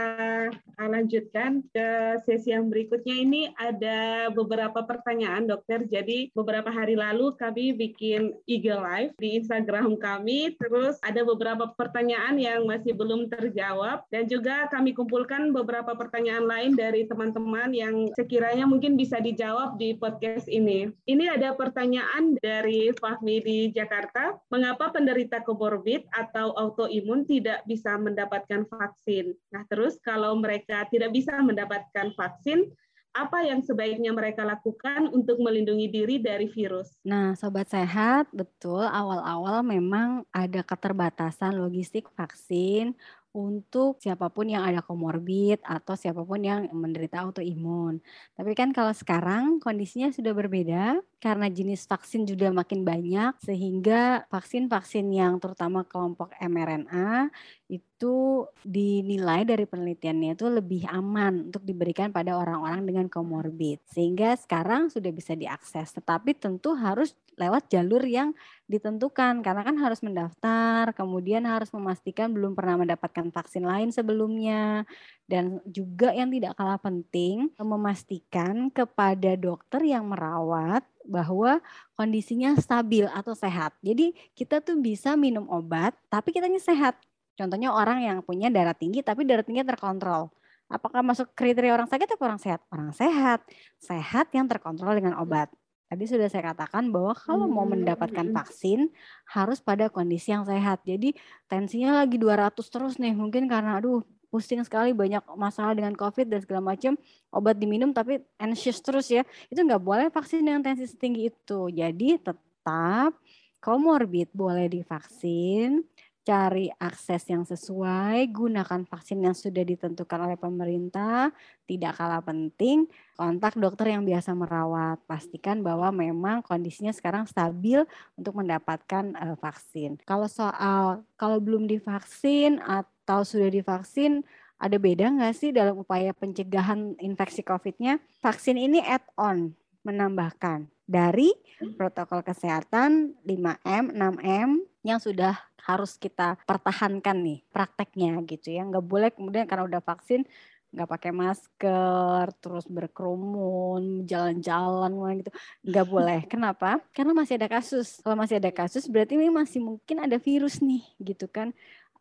lanjutkan 0.79 1.67
ke 1.75 1.89
sesi 2.23 2.55
yang 2.55 2.71
berikutnya. 2.71 3.27
Ini 3.27 3.43
ada 3.59 4.31
beberapa 4.31 4.87
pertanyaan 4.87 5.51
dokter. 5.51 5.83
Jadi 5.83 6.31
beberapa 6.31 6.71
hari 6.71 6.95
lalu 6.95 7.35
kami 7.35 7.75
bikin 7.75 8.39
IG 8.47 8.71
Live 8.71 9.19
di 9.19 9.43
Instagram 9.43 9.99
kami. 9.99 10.55
Terus 10.55 11.03
ada 11.03 11.27
beberapa 11.27 11.75
pertanyaan 11.75 12.39
yang 12.39 12.71
masih 12.71 12.95
belum 12.95 13.35
terjawab. 13.35 14.07
Dan 14.15 14.31
juga 14.31 14.71
kami 14.71 14.95
kumpulkan 14.95 15.51
beberapa 15.51 15.99
pertanyaan 15.99 16.47
lain 16.47 16.79
dari 16.79 17.03
teman-teman 17.11 17.75
yang 17.75 18.15
sekiranya 18.15 18.63
mungkin 18.63 18.95
bisa 18.95 19.19
dijawab 19.19 19.75
di 19.75 19.99
podcast 19.99 20.47
ini. 20.47 20.87
Ini 21.11 21.35
ada 21.35 21.59
pertanyaan 21.59 22.39
dari 22.39 22.60
dari 22.61 22.93
Fahmi 22.93 23.41
di 23.41 23.59
Jakarta. 23.73 24.37
Mengapa 24.53 24.93
penderita 24.93 25.41
komorbid 25.41 26.05
atau 26.13 26.53
autoimun 26.53 27.25
tidak 27.25 27.65
bisa 27.65 27.97
mendapatkan 27.97 28.69
vaksin? 28.69 29.33
Nah, 29.49 29.65
terus 29.65 29.97
kalau 30.05 30.37
mereka 30.37 30.85
tidak 30.93 31.09
bisa 31.17 31.41
mendapatkan 31.41 32.13
vaksin, 32.13 32.69
apa 33.17 33.43
yang 33.43 33.65
sebaiknya 33.65 34.13
mereka 34.13 34.45
lakukan 34.45 35.09
untuk 35.11 35.41
melindungi 35.41 35.89
diri 35.89 36.17
dari 36.21 36.47
virus? 36.53 36.93
Nah, 37.01 37.33
sobat 37.33 37.73
sehat, 37.73 38.29
betul 38.31 38.85
awal-awal 38.85 39.65
memang 39.65 40.29
ada 40.31 40.61
keterbatasan 40.61 41.57
logistik 41.57 42.13
vaksin 42.13 42.93
untuk 43.33 43.99
siapa 44.03 44.27
pun 44.31 44.51
yang 44.51 44.67
ada 44.67 44.83
komorbid 44.83 45.63
atau 45.63 45.95
siapa 45.95 46.23
pun 46.23 46.45
yang 46.45 46.69
menderita 46.71 47.23
autoimun. 47.25 48.03
Tapi 48.35 48.53
kan 48.59 48.71
kalau 48.71 48.93
sekarang 48.95 49.63
kondisinya 49.63 50.11
sudah 50.11 50.35
berbeda 50.35 50.99
karena 51.21 51.53
jenis 51.53 51.85
vaksin 51.85 52.25
juga 52.25 52.49
makin 52.49 52.81
banyak 52.81 53.37
sehingga 53.45 54.25
vaksin-vaksin 54.33 55.05
yang 55.13 55.37
terutama 55.37 55.85
kelompok 55.85 56.33
mRNA 56.41 57.29
itu 57.71 58.49
dinilai 58.65 59.45
dari 59.45 59.69
penelitiannya 59.69 60.33
itu 60.35 60.49
lebih 60.49 60.89
aman 60.89 61.53
untuk 61.53 61.63
diberikan 61.63 62.09
pada 62.11 62.35
orang-orang 62.35 62.83
dengan 62.89 63.07
komorbid. 63.07 63.85
Sehingga 63.87 64.35
sekarang 64.41 64.89
sudah 64.89 65.13
bisa 65.13 65.37
diakses, 65.37 65.93
tetapi 65.95 66.35
tentu 66.35 66.73
harus 66.75 67.13
lewat 67.37 67.69
jalur 67.69 68.01
yang 68.03 68.33
ditentukan 68.67 69.45
karena 69.45 69.63
kan 69.63 69.77
harus 69.77 70.01
mendaftar, 70.01 70.97
kemudian 70.97 71.45
harus 71.45 71.69
memastikan 71.71 72.33
belum 72.33 72.57
pernah 72.57 72.81
mendapatkan 72.81 73.29
vaksin 73.31 73.69
lain 73.69 73.93
sebelumnya 73.93 74.89
dan 75.31 75.63
juga 75.69 76.11
yang 76.11 76.33
tidak 76.35 76.59
kalah 76.59 76.81
penting 76.83 77.55
memastikan 77.61 78.67
kepada 78.73 79.39
dokter 79.39 79.87
yang 79.87 80.11
merawat 80.11 80.83
bahwa 81.11 81.59
kondisinya 81.99 82.55
stabil 82.55 83.11
atau 83.11 83.35
sehat. 83.35 83.75
Jadi 83.83 84.15
kita 84.39 84.63
tuh 84.63 84.79
bisa 84.79 85.19
minum 85.19 85.51
obat 85.51 85.99
tapi 86.07 86.31
kitanya 86.31 86.63
sehat. 86.63 86.95
Contohnya 87.35 87.75
orang 87.75 88.07
yang 88.07 88.19
punya 88.23 88.47
darah 88.47 88.77
tinggi 88.77 89.03
tapi 89.03 89.27
darah 89.27 89.43
tinggi 89.43 89.67
terkontrol. 89.67 90.31
Apakah 90.71 91.03
masuk 91.03 91.35
kriteria 91.35 91.75
orang 91.75 91.91
sakit 91.91 92.15
atau 92.15 92.31
orang 92.31 92.39
sehat? 92.39 92.63
Orang 92.71 92.95
sehat. 92.95 93.43
Sehat 93.83 94.31
yang 94.31 94.47
terkontrol 94.47 94.95
dengan 94.95 95.19
obat. 95.19 95.51
Tadi 95.91 96.07
sudah 96.07 96.31
saya 96.31 96.55
katakan 96.55 96.95
bahwa 96.95 97.11
kalau 97.19 97.51
mau 97.51 97.67
hmm, 97.67 97.83
mendapatkan 97.83 98.31
vaksin 98.31 98.95
harus 99.27 99.59
pada 99.59 99.91
kondisi 99.91 100.31
yang 100.31 100.47
sehat. 100.47 100.87
Jadi 100.87 101.19
tensinya 101.51 101.99
lagi 101.99 102.15
200 102.15 102.55
terus 102.71 103.03
nih, 103.03 103.11
mungkin 103.11 103.51
karena 103.51 103.83
aduh 103.83 104.07
pusing 104.31 104.63
sekali 104.63 104.95
banyak 104.95 105.21
masalah 105.35 105.75
dengan 105.75 105.93
COVID 105.99 106.31
dan 106.31 106.41
segala 106.41 106.73
macam 106.73 106.95
obat 107.35 107.59
diminum 107.59 107.91
tapi 107.91 108.23
anxious 108.39 108.79
terus 108.79 109.11
ya 109.11 109.27
itu 109.51 109.59
nggak 109.59 109.83
boleh 109.83 110.07
vaksin 110.09 110.47
dengan 110.47 110.63
tensi 110.63 110.87
setinggi 110.87 111.35
itu 111.35 111.61
jadi 111.69 112.23
tetap 112.23 113.19
komorbid 113.61 114.31
boleh 114.33 114.71
divaksin 114.71 115.85
cari 116.21 116.69
akses 116.77 117.27
yang 117.33 117.49
sesuai, 117.49 118.29
gunakan 118.31 118.85
vaksin 118.85 119.25
yang 119.25 119.33
sudah 119.33 119.65
ditentukan 119.65 120.31
oleh 120.31 120.37
pemerintah. 120.37 121.33
Tidak 121.65 121.93
kalah 121.97 122.21
penting, 122.21 122.87
kontak 123.17 123.57
dokter 123.57 123.97
yang 123.97 124.05
biasa 124.05 124.37
merawat. 124.37 125.01
Pastikan 125.09 125.65
bahwa 125.65 125.89
memang 125.91 126.45
kondisinya 126.45 126.93
sekarang 126.93 127.25
stabil 127.25 127.83
untuk 128.15 128.37
mendapatkan 128.37 129.17
uh, 129.17 129.37
vaksin. 129.41 129.97
Kalau 130.05 130.29
soal 130.29 131.03
kalau 131.17 131.41
belum 131.41 131.65
divaksin 131.67 132.61
atau 132.63 133.00
sudah 133.27 133.51
divaksin, 133.51 134.23
ada 134.61 134.77
beda 134.77 135.09
nggak 135.11 135.35
sih 135.35 135.51
dalam 135.51 135.81
upaya 135.81 136.13
pencegahan 136.13 136.95
infeksi 137.01 137.41
COVID-nya? 137.41 137.99
Vaksin 138.21 138.61
ini 138.61 138.79
add-on, 138.85 139.57
menambahkan 139.83 140.69
dari 140.85 141.33
protokol 141.81 142.21
kesehatan 142.21 143.17
5M, 143.25 143.97
6M 143.97 144.51
yang 144.85 145.01
sudah 145.01 145.39
harus 145.65 145.97
kita 145.97 146.41
pertahankan 146.45 147.17
nih 147.21 147.41
prakteknya 147.53 148.21
gitu 148.29 148.53
ya. 148.53 148.63
Nggak 148.69 148.85
boleh 148.85 149.11
kemudian 149.13 149.49
karena 149.49 149.65
udah 149.69 149.83
vaksin 149.83 150.29
nggak 150.71 150.87
pakai 150.87 151.11
masker 151.11 152.31
terus 152.39 152.63
berkerumun 152.71 154.07
jalan-jalan 154.07 154.93
gitu. 155.19 155.31
Nggak 155.67 155.87
boleh. 155.91 156.21
Kenapa? 156.31 156.79
Karena 156.95 157.11
masih 157.11 157.43
ada 157.43 157.49
kasus. 157.51 157.99
Kalau 158.05 158.15
masih 158.15 158.39
ada 158.39 158.55
kasus 158.55 158.87
berarti 158.87 159.19
ini 159.19 159.33
masih 159.35 159.59
mungkin 159.59 160.05
ada 160.05 160.17
virus 160.21 160.63
nih 160.63 160.85
gitu 161.03 161.27
kan 161.27 161.51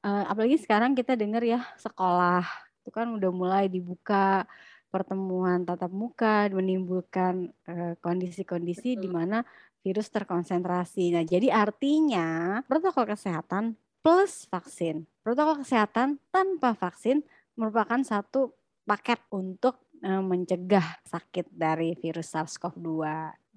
uh, 0.04 0.26
apalagi 0.28 0.60
sekarang 0.60 0.96
kita 0.96 1.16
dengar 1.16 1.44
ya 1.44 1.64
sekolah 1.80 2.44
itu 2.84 2.90
kan 2.92 3.08
udah 3.16 3.32
mulai 3.32 3.66
dibuka 3.70 4.48
pertemuan 4.90 5.62
tatap 5.70 5.94
muka 5.94 6.50
menimbulkan 6.50 7.54
eh, 7.70 7.94
kondisi-kondisi 8.02 8.98
uh, 8.98 9.00
di 9.06 9.06
mana 9.06 9.46
virus 9.86 10.10
terkonsentrasi. 10.10 11.14
Nah, 11.14 11.22
jadi 11.22 11.54
artinya 11.54 12.60
protokol 12.66 13.14
kesehatan 13.14 13.78
plus 14.02 14.50
vaksin. 14.50 15.06
Protokol 15.22 15.62
kesehatan 15.62 16.18
tanpa 16.34 16.74
vaksin 16.74 17.22
merupakan 17.54 18.02
satu 18.02 18.58
paket 18.90 19.22
untuk 19.30 19.78
mencegah 20.04 21.04
sakit 21.04 21.52
dari 21.52 21.96
virus 22.00 22.32
SARS-CoV-2 22.32 23.04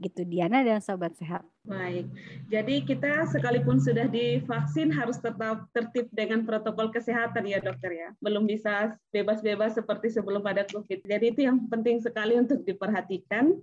gitu 0.03 0.27
Diana 0.27 0.67
dan 0.67 0.83
sobat 0.83 1.15
sehat. 1.15 1.47
Baik, 1.63 2.11
jadi 2.51 2.83
kita 2.83 3.31
sekalipun 3.31 3.79
sudah 3.79 4.11
divaksin 4.11 4.91
harus 4.91 5.23
tetap 5.23 5.71
tertib 5.71 6.11
dengan 6.11 6.43
protokol 6.43 6.91
kesehatan 6.91 7.47
ya 7.47 7.63
dokter 7.63 7.95
ya. 7.95 8.09
Belum 8.19 8.51
bisa 8.51 8.99
bebas-bebas 9.15 9.79
seperti 9.79 10.11
sebelum 10.11 10.43
pada 10.43 10.67
COVID. 10.67 11.07
Jadi 11.07 11.25
itu 11.31 11.41
yang 11.47 11.71
penting 11.71 12.03
sekali 12.03 12.35
untuk 12.35 12.67
diperhatikan. 12.67 13.55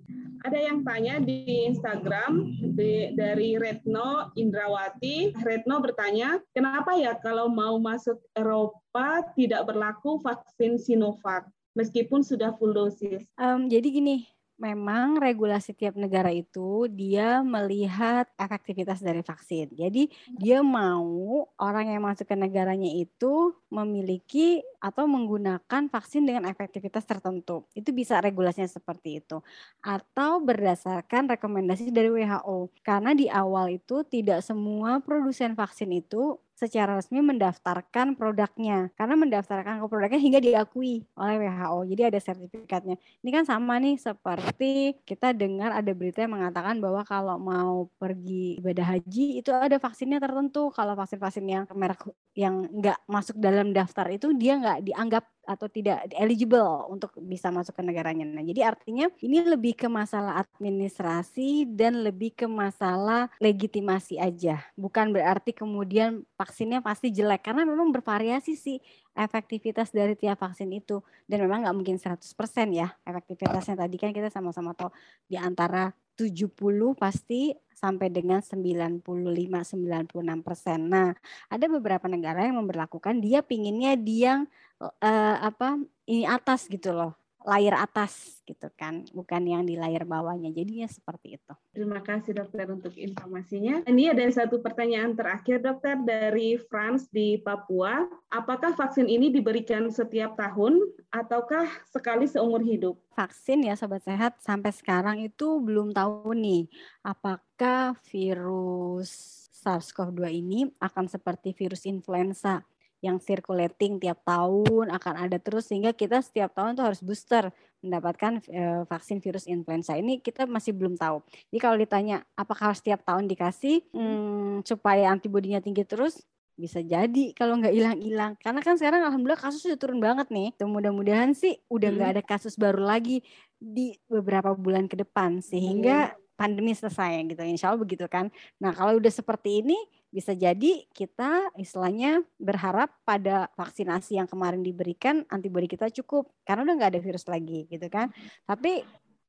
Ada 0.48 0.60
yang 0.72 0.88
tanya 0.88 1.20
di 1.20 1.68
Instagram 1.68 2.56
di, 2.80 3.12
dari 3.20 3.60
Retno 3.60 4.32
Indrawati. 4.40 5.36
Retno 5.44 5.84
bertanya, 5.84 6.40
kenapa 6.56 6.96
ya 6.96 7.20
kalau 7.20 7.52
mau 7.52 7.76
masuk 7.84 8.16
Eropa 8.32 9.28
tidak 9.36 9.68
berlaku 9.68 10.24
vaksin 10.24 10.80
Sinovac? 10.80 11.52
Meskipun 11.80 12.20
sudah 12.20 12.52
full 12.60 12.76
dosis. 12.76 13.24
Um, 13.40 13.72
jadi 13.72 13.88
gini, 13.88 14.28
memang 14.60 15.16
regulasi 15.16 15.72
tiap 15.72 15.96
negara 15.96 16.36
itu 16.36 16.92
dia 16.92 17.40
melihat 17.40 18.28
efektivitas 18.36 19.00
dari 19.00 19.24
vaksin. 19.24 19.72
Jadi 19.72 20.12
dia 20.36 20.60
mau 20.60 21.48
orang 21.56 21.96
yang 21.96 22.04
masuk 22.04 22.28
ke 22.28 22.36
negaranya 22.36 22.92
itu 22.92 23.56
memiliki 23.72 24.60
atau 24.84 25.08
menggunakan 25.08 25.88
vaksin 25.88 26.28
dengan 26.28 26.44
efektivitas 26.52 27.08
tertentu. 27.08 27.64
Itu 27.72 27.96
bisa 27.96 28.20
regulasinya 28.20 28.68
seperti 28.68 29.24
itu. 29.24 29.40
Atau 29.80 30.44
berdasarkan 30.44 31.32
rekomendasi 31.40 31.96
dari 31.96 32.12
WHO. 32.12 32.68
Karena 32.84 33.16
di 33.16 33.32
awal 33.32 33.80
itu 33.80 34.04
tidak 34.04 34.44
semua 34.44 35.00
produsen 35.00 35.56
vaksin 35.56 35.96
itu 35.96 36.36
secara 36.60 37.00
resmi 37.00 37.24
mendaftarkan 37.24 38.20
produknya. 38.20 38.92
Karena 39.00 39.16
mendaftarkan 39.16 39.80
ke 39.80 39.86
produknya 39.88 40.20
hingga 40.20 40.40
diakui 40.44 41.08
oleh 41.16 41.36
WHO 41.40 41.80
jadi 41.96 42.02
ada 42.12 42.20
sertifikatnya. 42.20 43.00
Ini 43.24 43.30
kan 43.32 43.44
sama 43.48 43.80
nih 43.80 43.96
seperti 43.96 45.00
kita 45.08 45.32
dengar 45.32 45.72
ada 45.72 45.96
berita 45.96 46.28
yang 46.28 46.36
mengatakan 46.36 46.84
bahwa 46.84 47.08
kalau 47.08 47.40
mau 47.40 47.88
pergi 47.96 48.60
ibadah 48.60 49.00
haji 49.00 49.40
itu 49.40 49.50
ada 49.56 49.80
vaksinnya 49.80 50.20
tertentu. 50.20 50.68
Kalau 50.76 51.00
vaksin-vaksin 51.00 51.46
yang 51.48 51.64
merek 51.72 52.04
yang 52.36 52.68
nggak 52.68 53.00
masuk 53.08 53.40
dalam 53.40 53.72
daftar 53.72 54.12
itu 54.12 54.36
dia 54.36 54.60
nggak 54.60 54.84
dianggap 54.84 55.24
atau 55.50 55.66
tidak 55.66 56.06
eligible 56.14 56.86
untuk 56.94 57.10
bisa 57.18 57.50
masuk 57.50 57.74
ke 57.74 57.82
negaranya. 57.82 58.22
Nah, 58.30 58.46
jadi 58.46 58.70
artinya 58.70 59.10
ini 59.26 59.42
lebih 59.42 59.74
ke 59.74 59.90
masalah 59.90 60.46
administrasi 60.46 61.66
dan 61.74 62.06
lebih 62.06 62.38
ke 62.38 62.46
masalah 62.46 63.34
legitimasi 63.42 64.22
aja. 64.22 64.62
Bukan 64.78 65.10
berarti 65.10 65.58
kemudian 65.58 66.22
vaksinnya 66.38 66.86
pasti 66.86 67.10
jelek 67.10 67.42
karena 67.42 67.66
memang 67.66 67.90
bervariasi 67.90 68.54
sih 68.54 68.78
efektivitas 69.18 69.90
dari 69.90 70.14
tiap 70.14 70.38
vaksin 70.38 70.70
itu 70.70 71.02
dan 71.26 71.42
memang 71.42 71.66
nggak 71.66 71.76
mungkin 71.76 71.98
100% 71.98 72.22
ya 72.70 72.94
efektivitasnya 73.04 73.76
tadi 73.76 73.98
kan 73.98 74.14
kita 74.14 74.30
sama-sama 74.30 74.78
tahu 74.78 74.94
di 75.26 75.36
antara 75.36 75.90
70 76.20 76.52
pasti 77.00 77.56
sampai 77.72 78.12
dengan 78.12 78.44
95 78.44 79.00
96 79.08 80.44
persen. 80.44 80.80
Nah, 80.92 81.16
ada 81.48 81.66
beberapa 81.72 82.12
negara 82.12 82.44
yang 82.44 82.60
memperlakukan 82.60 83.24
dia 83.24 83.40
pinginnya 83.40 83.96
dia 83.96 84.44
uh, 84.84 85.36
apa 85.40 85.80
ini 86.04 86.28
atas 86.28 86.68
gitu 86.68 86.92
loh 86.92 87.19
layar 87.48 87.80
atas 87.80 88.44
gitu 88.44 88.68
kan, 88.76 89.08
bukan 89.16 89.42
yang 89.48 89.64
di 89.64 89.80
layar 89.80 90.04
bawahnya. 90.04 90.52
Jadinya 90.52 90.90
seperti 90.92 91.40
itu. 91.40 91.54
Terima 91.72 92.04
kasih 92.04 92.36
dokter 92.36 92.68
untuk 92.68 92.92
informasinya. 93.00 93.88
Ini 93.88 94.12
ada 94.12 94.26
satu 94.28 94.60
pertanyaan 94.60 95.16
terakhir 95.16 95.64
dokter 95.64 95.96
dari 96.04 96.60
Franz 96.68 97.08
di 97.08 97.40
Papua. 97.40 98.04
Apakah 98.28 98.76
vaksin 98.76 99.08
ini 99.08 99.32
diberikan 99.32 99.88
setiap 99.88 100.36
tahun 100.36 100.84
ataukah 101.16 101.68
sekali 101.88 102.28
seumur 102.28 102.60
hidup? 102.60 103.00
Vaksin 103.16 103.64
ya 103.64 103.80
sobat 103.80 104.04
sehat 104.04 104.40
sampai 104.44 104.76
sekarang 104.76 105.24
itu 105.24 105.60
belum 105.64 105.96
tahu 105.96 106.36
nih 106.36 106.68
apakah 107.04 107.96
virus 108.08 109.40
SARS-CoV-2 109.60 110.24
ini 110.32 110.60
akan 110.80 111.12
seperti 111.12 111.52
virus 111.52 111.84
influenza 111.84 112.64
yang 113.00 113.18
circulating 113.24 113.96
tiap 113.98 114.20
tahun 114.28 114.92
akan 114.92 115.14
ada 115.28 115.40
terus 115.40 115.72
sehingga 115.72 115.96
kita 115.96 116.20
setiap 116.20 116.52
tahun 116.52 116.76
tuh 116.76 116.84
harus 116.84 117.00
booster 117.00 117.48
mendapatkan 117.80 118.44
e, 118.52 118.64
vaksin 118.92 119.24
virus 119.24 119.48
influenza. 119.48 119.96
Ini 119.96 120.20
kita 120.20 120.44
masih 120.44 120.76
belum 120.76 121.00
tahu. 121.00 121.24
Jadi 121.52 121.60
kalau 121.64 121.78
ditanya 121.80 122.28
apakah 122.36 122.76
setiap 122.76 123.00
tahun 123.08 123.32
dikasih 123.32 123.88
hmm, 123.96 124.68
supaya 124.68 125.08
antibodinya 125.12 125.64
tinggi 125.64 125.88
terus? 125.88 126.20
Bisa 126.60 126.84
jadi 126.84 127.32
kalau 127.32 127.56
nggak 127.56 127.72
hilang-hilang. 127.72 128.36
Karena 128.44 128.60
kan 128.60 128.76
sekarang 128.76 129.08
alhamdulillah 129.08 129.40
kasus 129.40 129.64
sudah 129.64 129.80
turun 129.80 130.04
banget 130.04 130.28
nih. 130.28 130.52
Mudah-mudahan 130.60 131.32
sih 131.32 131.56
udah 131.72 131.88
nggak 131.88 132.10
hmm. 132.12 132.16
ada 132.20 132.24
kasus 132.28 132.60
baru 132.60 132.84
lagi 132.84 133.24
di 133.56 133.96
beberapa 134.12 134.52
bulan 134.52 134.92
ke 134.92 135.00
depan. 135.00 135.40
Sehingga 135.40 136.12
hmm. 136.12 136.36
pandemi 136.36 136.76
selesai 136.76 137.32
gitu. 137.32 137.48
Insya 137.48 137.72
Allah 137.72 137.80
begitu 137.80 138.04
kan. 138.12 138.28
Nah 138.60 138.76
kalau 138.76 139.00
udah 139.00 139.08
seperti 139.08 139.64
ini 139.64 139.80
bisa 140.10 140.34
jadi 140.34 140.90
kita 140.90 141.54
istilahnya 141.58 142.26
berharap 142.42 142.90
pada 143.06 143.50
vaksinasi 143.54 144.18
yang 144.18 144.26
kemarin 144.26 144.66
diberikan 144.66 145.22
antibodi 145.30 145.70
kita 145.70 145.90
cukup. 145.94 146.34
Karena 146.42 146.66
udah 146.66 146.76
nggak 146.82 146.92
ada 146.98 147.02
virus 147.02 147.26
lagi 147.30 147.70
gitu 147.70 147.86
kan. 147.88 148.10
Tapi 148.50 148.82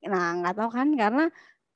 nah 0.08 0.40
nggak 0.40 0.56
tahu 0.56 0.70
kan 0.72 0.88
karena 0.96 1.25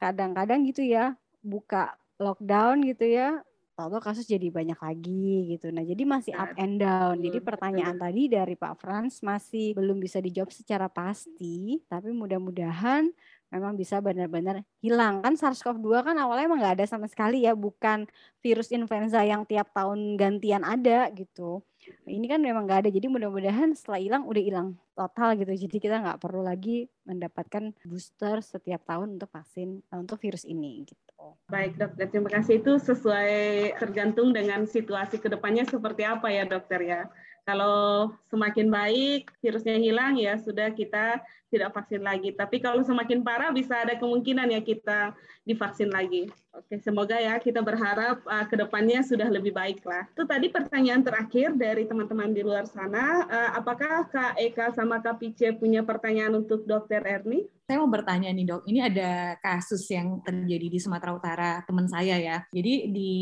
kadang-kadang 0.00 0.64
gitu 0.64 0.80
ya 0.80 1.12
buka 1.44 1.92
lockdown 2.16 2.80
gitu 2.88 3.04
ya 3.04 3.44
tahu 3.74 3.98
kasus 3.98 4.24
jadi 4.24 4.48
banyak 4.54 4.78
lagi 4.78 5.54
gitu. 5.54 5.74
Nah 5.74 5.82
jadi 5.82 6.02
masih 6.06 6.32
up 6.34 6.54
and 6.54 6.78
down. 6.78 7.18
Jadi 7.18 7.38
pertanyaan 7.42 7.98
tadi 7.98 8.30
dari 8.30 8.54
Pak 8.54 8.78
Frans 8.78 9.20
masih 9.20 9.74
belum 9.74 9.98
bisa 9.98 10.22
dijawab 10.22 10.54
secara 10.54 10.86
pasti 10.86 11.82
tapi 11.90 12.14
mudah-mudahan 12.14 13.10
memang 13.50 13.74
bisa 13.74 13.98
benar-benar 13.98 14.62
hilang. 14.78 15.22
Kan 15.22 15.34
SARS-CoV-2 15.34 16.06
kan 16.06 16.16
awalnya 16.18 16.46
emang 16.46 16.60
nggak 16.62 16.74
ada 16.82 16.86
sama 16.86 17.10
sekali 17.10 17.46
ya 17.46 17.54
bukan 17.58 18.06
virus 18.42 18.70
influenza 18.70 19.22
yang 19.26 19.42
tiap 19.46 19.74
tahun 19.74 20.14
gantian 20.18 20.62
ada 20.62 21.10
gitu 21.10 21.62
ini 22.04 22.26
kan 22.28 22.40
memang 22.40 22.68
nggak 22.68 22.86
ada 22.86 22.90
jadi 22.92 23.06
mudah-mudahan 23.08 23.72
setelah 23.76 24.00
hilang 24.00 24.22
udah 24.24 24.42
hilang 24.42 24.68
total 24.94 25.36
gitu. 25.36 25.52
Jadi 25.52 25.76
kita 25.80 26.00
nggak 26.00 26.18
perlu 26.20 26.44
lagi 26.44 26.88
mendapatkan 27.04 27.74
booster 27.84 28.40
setiap 28.40 28.84
tahun 28.86 29.20
untuk 29.20 29.28
vaksin 29.32 29.80
eh, 29.80 29.98
untuk 29.98 30.20
virus 30.20 30.44
ini 30.44 30.84
gitu. 30.84 31.02
Baik 31.48 31.80
dokter 31.80 32.08
terima 32.08 32.30
kasih. 32.30 32.60
Itu 32.60 32.76
sesuai 32.76 33.32
tergantung 33.80 34.32
dengan 34.32 34.68
situasi 34.68 35.20
ke 35.20 35.28
depannya 35.32 35.64
seperti 35.64 36.04
apa 36.04 36.28
ya 36.28 36.44
dokter 36.44 36.80
ya 36.84 37.00
kalau 37.44 38.10
semakin 38.32 38.72
baik, 38.72 39.28
virusnya 39.44 39.76
hilang 39.76 40.16
ya 40.16 40.40
sudah 40.40 40.72
kita 40.72 41.20
tidak 41.52 41.70
vaksin 41.70 42.02
lagi. 42.02 42.34
Tapi 42.34 42.58
kalau 42.58 42.82
semakin 42.82 43.22
parah 43.22 43.54
bisa 43.54 43.84
ada 43.84 43.94
kemungkinan 43.94 44.50
ya 44.50 44.60
kita 44.64 45.14
divaksin 45.46 45.92
lagi. 45.92 46.26
Oke, 46.50 46.80
semoga 46.82 47.14
ya 47.20 47.38
kita 47.38 47.62
berharap 47.62 48.24
uh, 48.26 48.46
ke 48.48 48.56
sudah 49.06 49.28
lebih 49.30 49.54
baik 49.54 49.84
lah. 49.86 50.08
Itu 50.10 50.26
tadi 50.26 50.50
pertanyaan 50.50 51.04
terakhir 51.04 51.54
dari 51.54 51.84
teman-teman 51.86 52.32
di 52.32 52.42
luar 52.42 52.66
sana. 52.66 53.28
Uh, 53.28 53.50
apakah 53.60 54.08
Kak 54.10 54.34
Eka 54.40 54.74
sama 54.74 54.98
Kak 55.04 55.20
Pice 55.20 55.54
punya 55.54 55.84
pertanyaan 55.86 56.42
untuk 56.42 56.64
Dokter 56.66 57.04
Erni? 57.06 57.46
Saya 57.64 57.80
mau 57.80 57.88
bertanya 57.88 58.28
nih 58.28 58.44
dok, 58.44 58.62
ini 58.68 58.80
ada 58.84 59.40
kasus 59.40 59.88
yang 59.88 60.20
terjadi 60.20 60.68
di 60.68 60.78
Sumatera 60.80 61.16
Utara 61.16 61.50
teman 61.64 61.86
saya 61.88 62.16
ya. 62.18 62.38
Jadi 62.50 62.92
di 62.92 63.12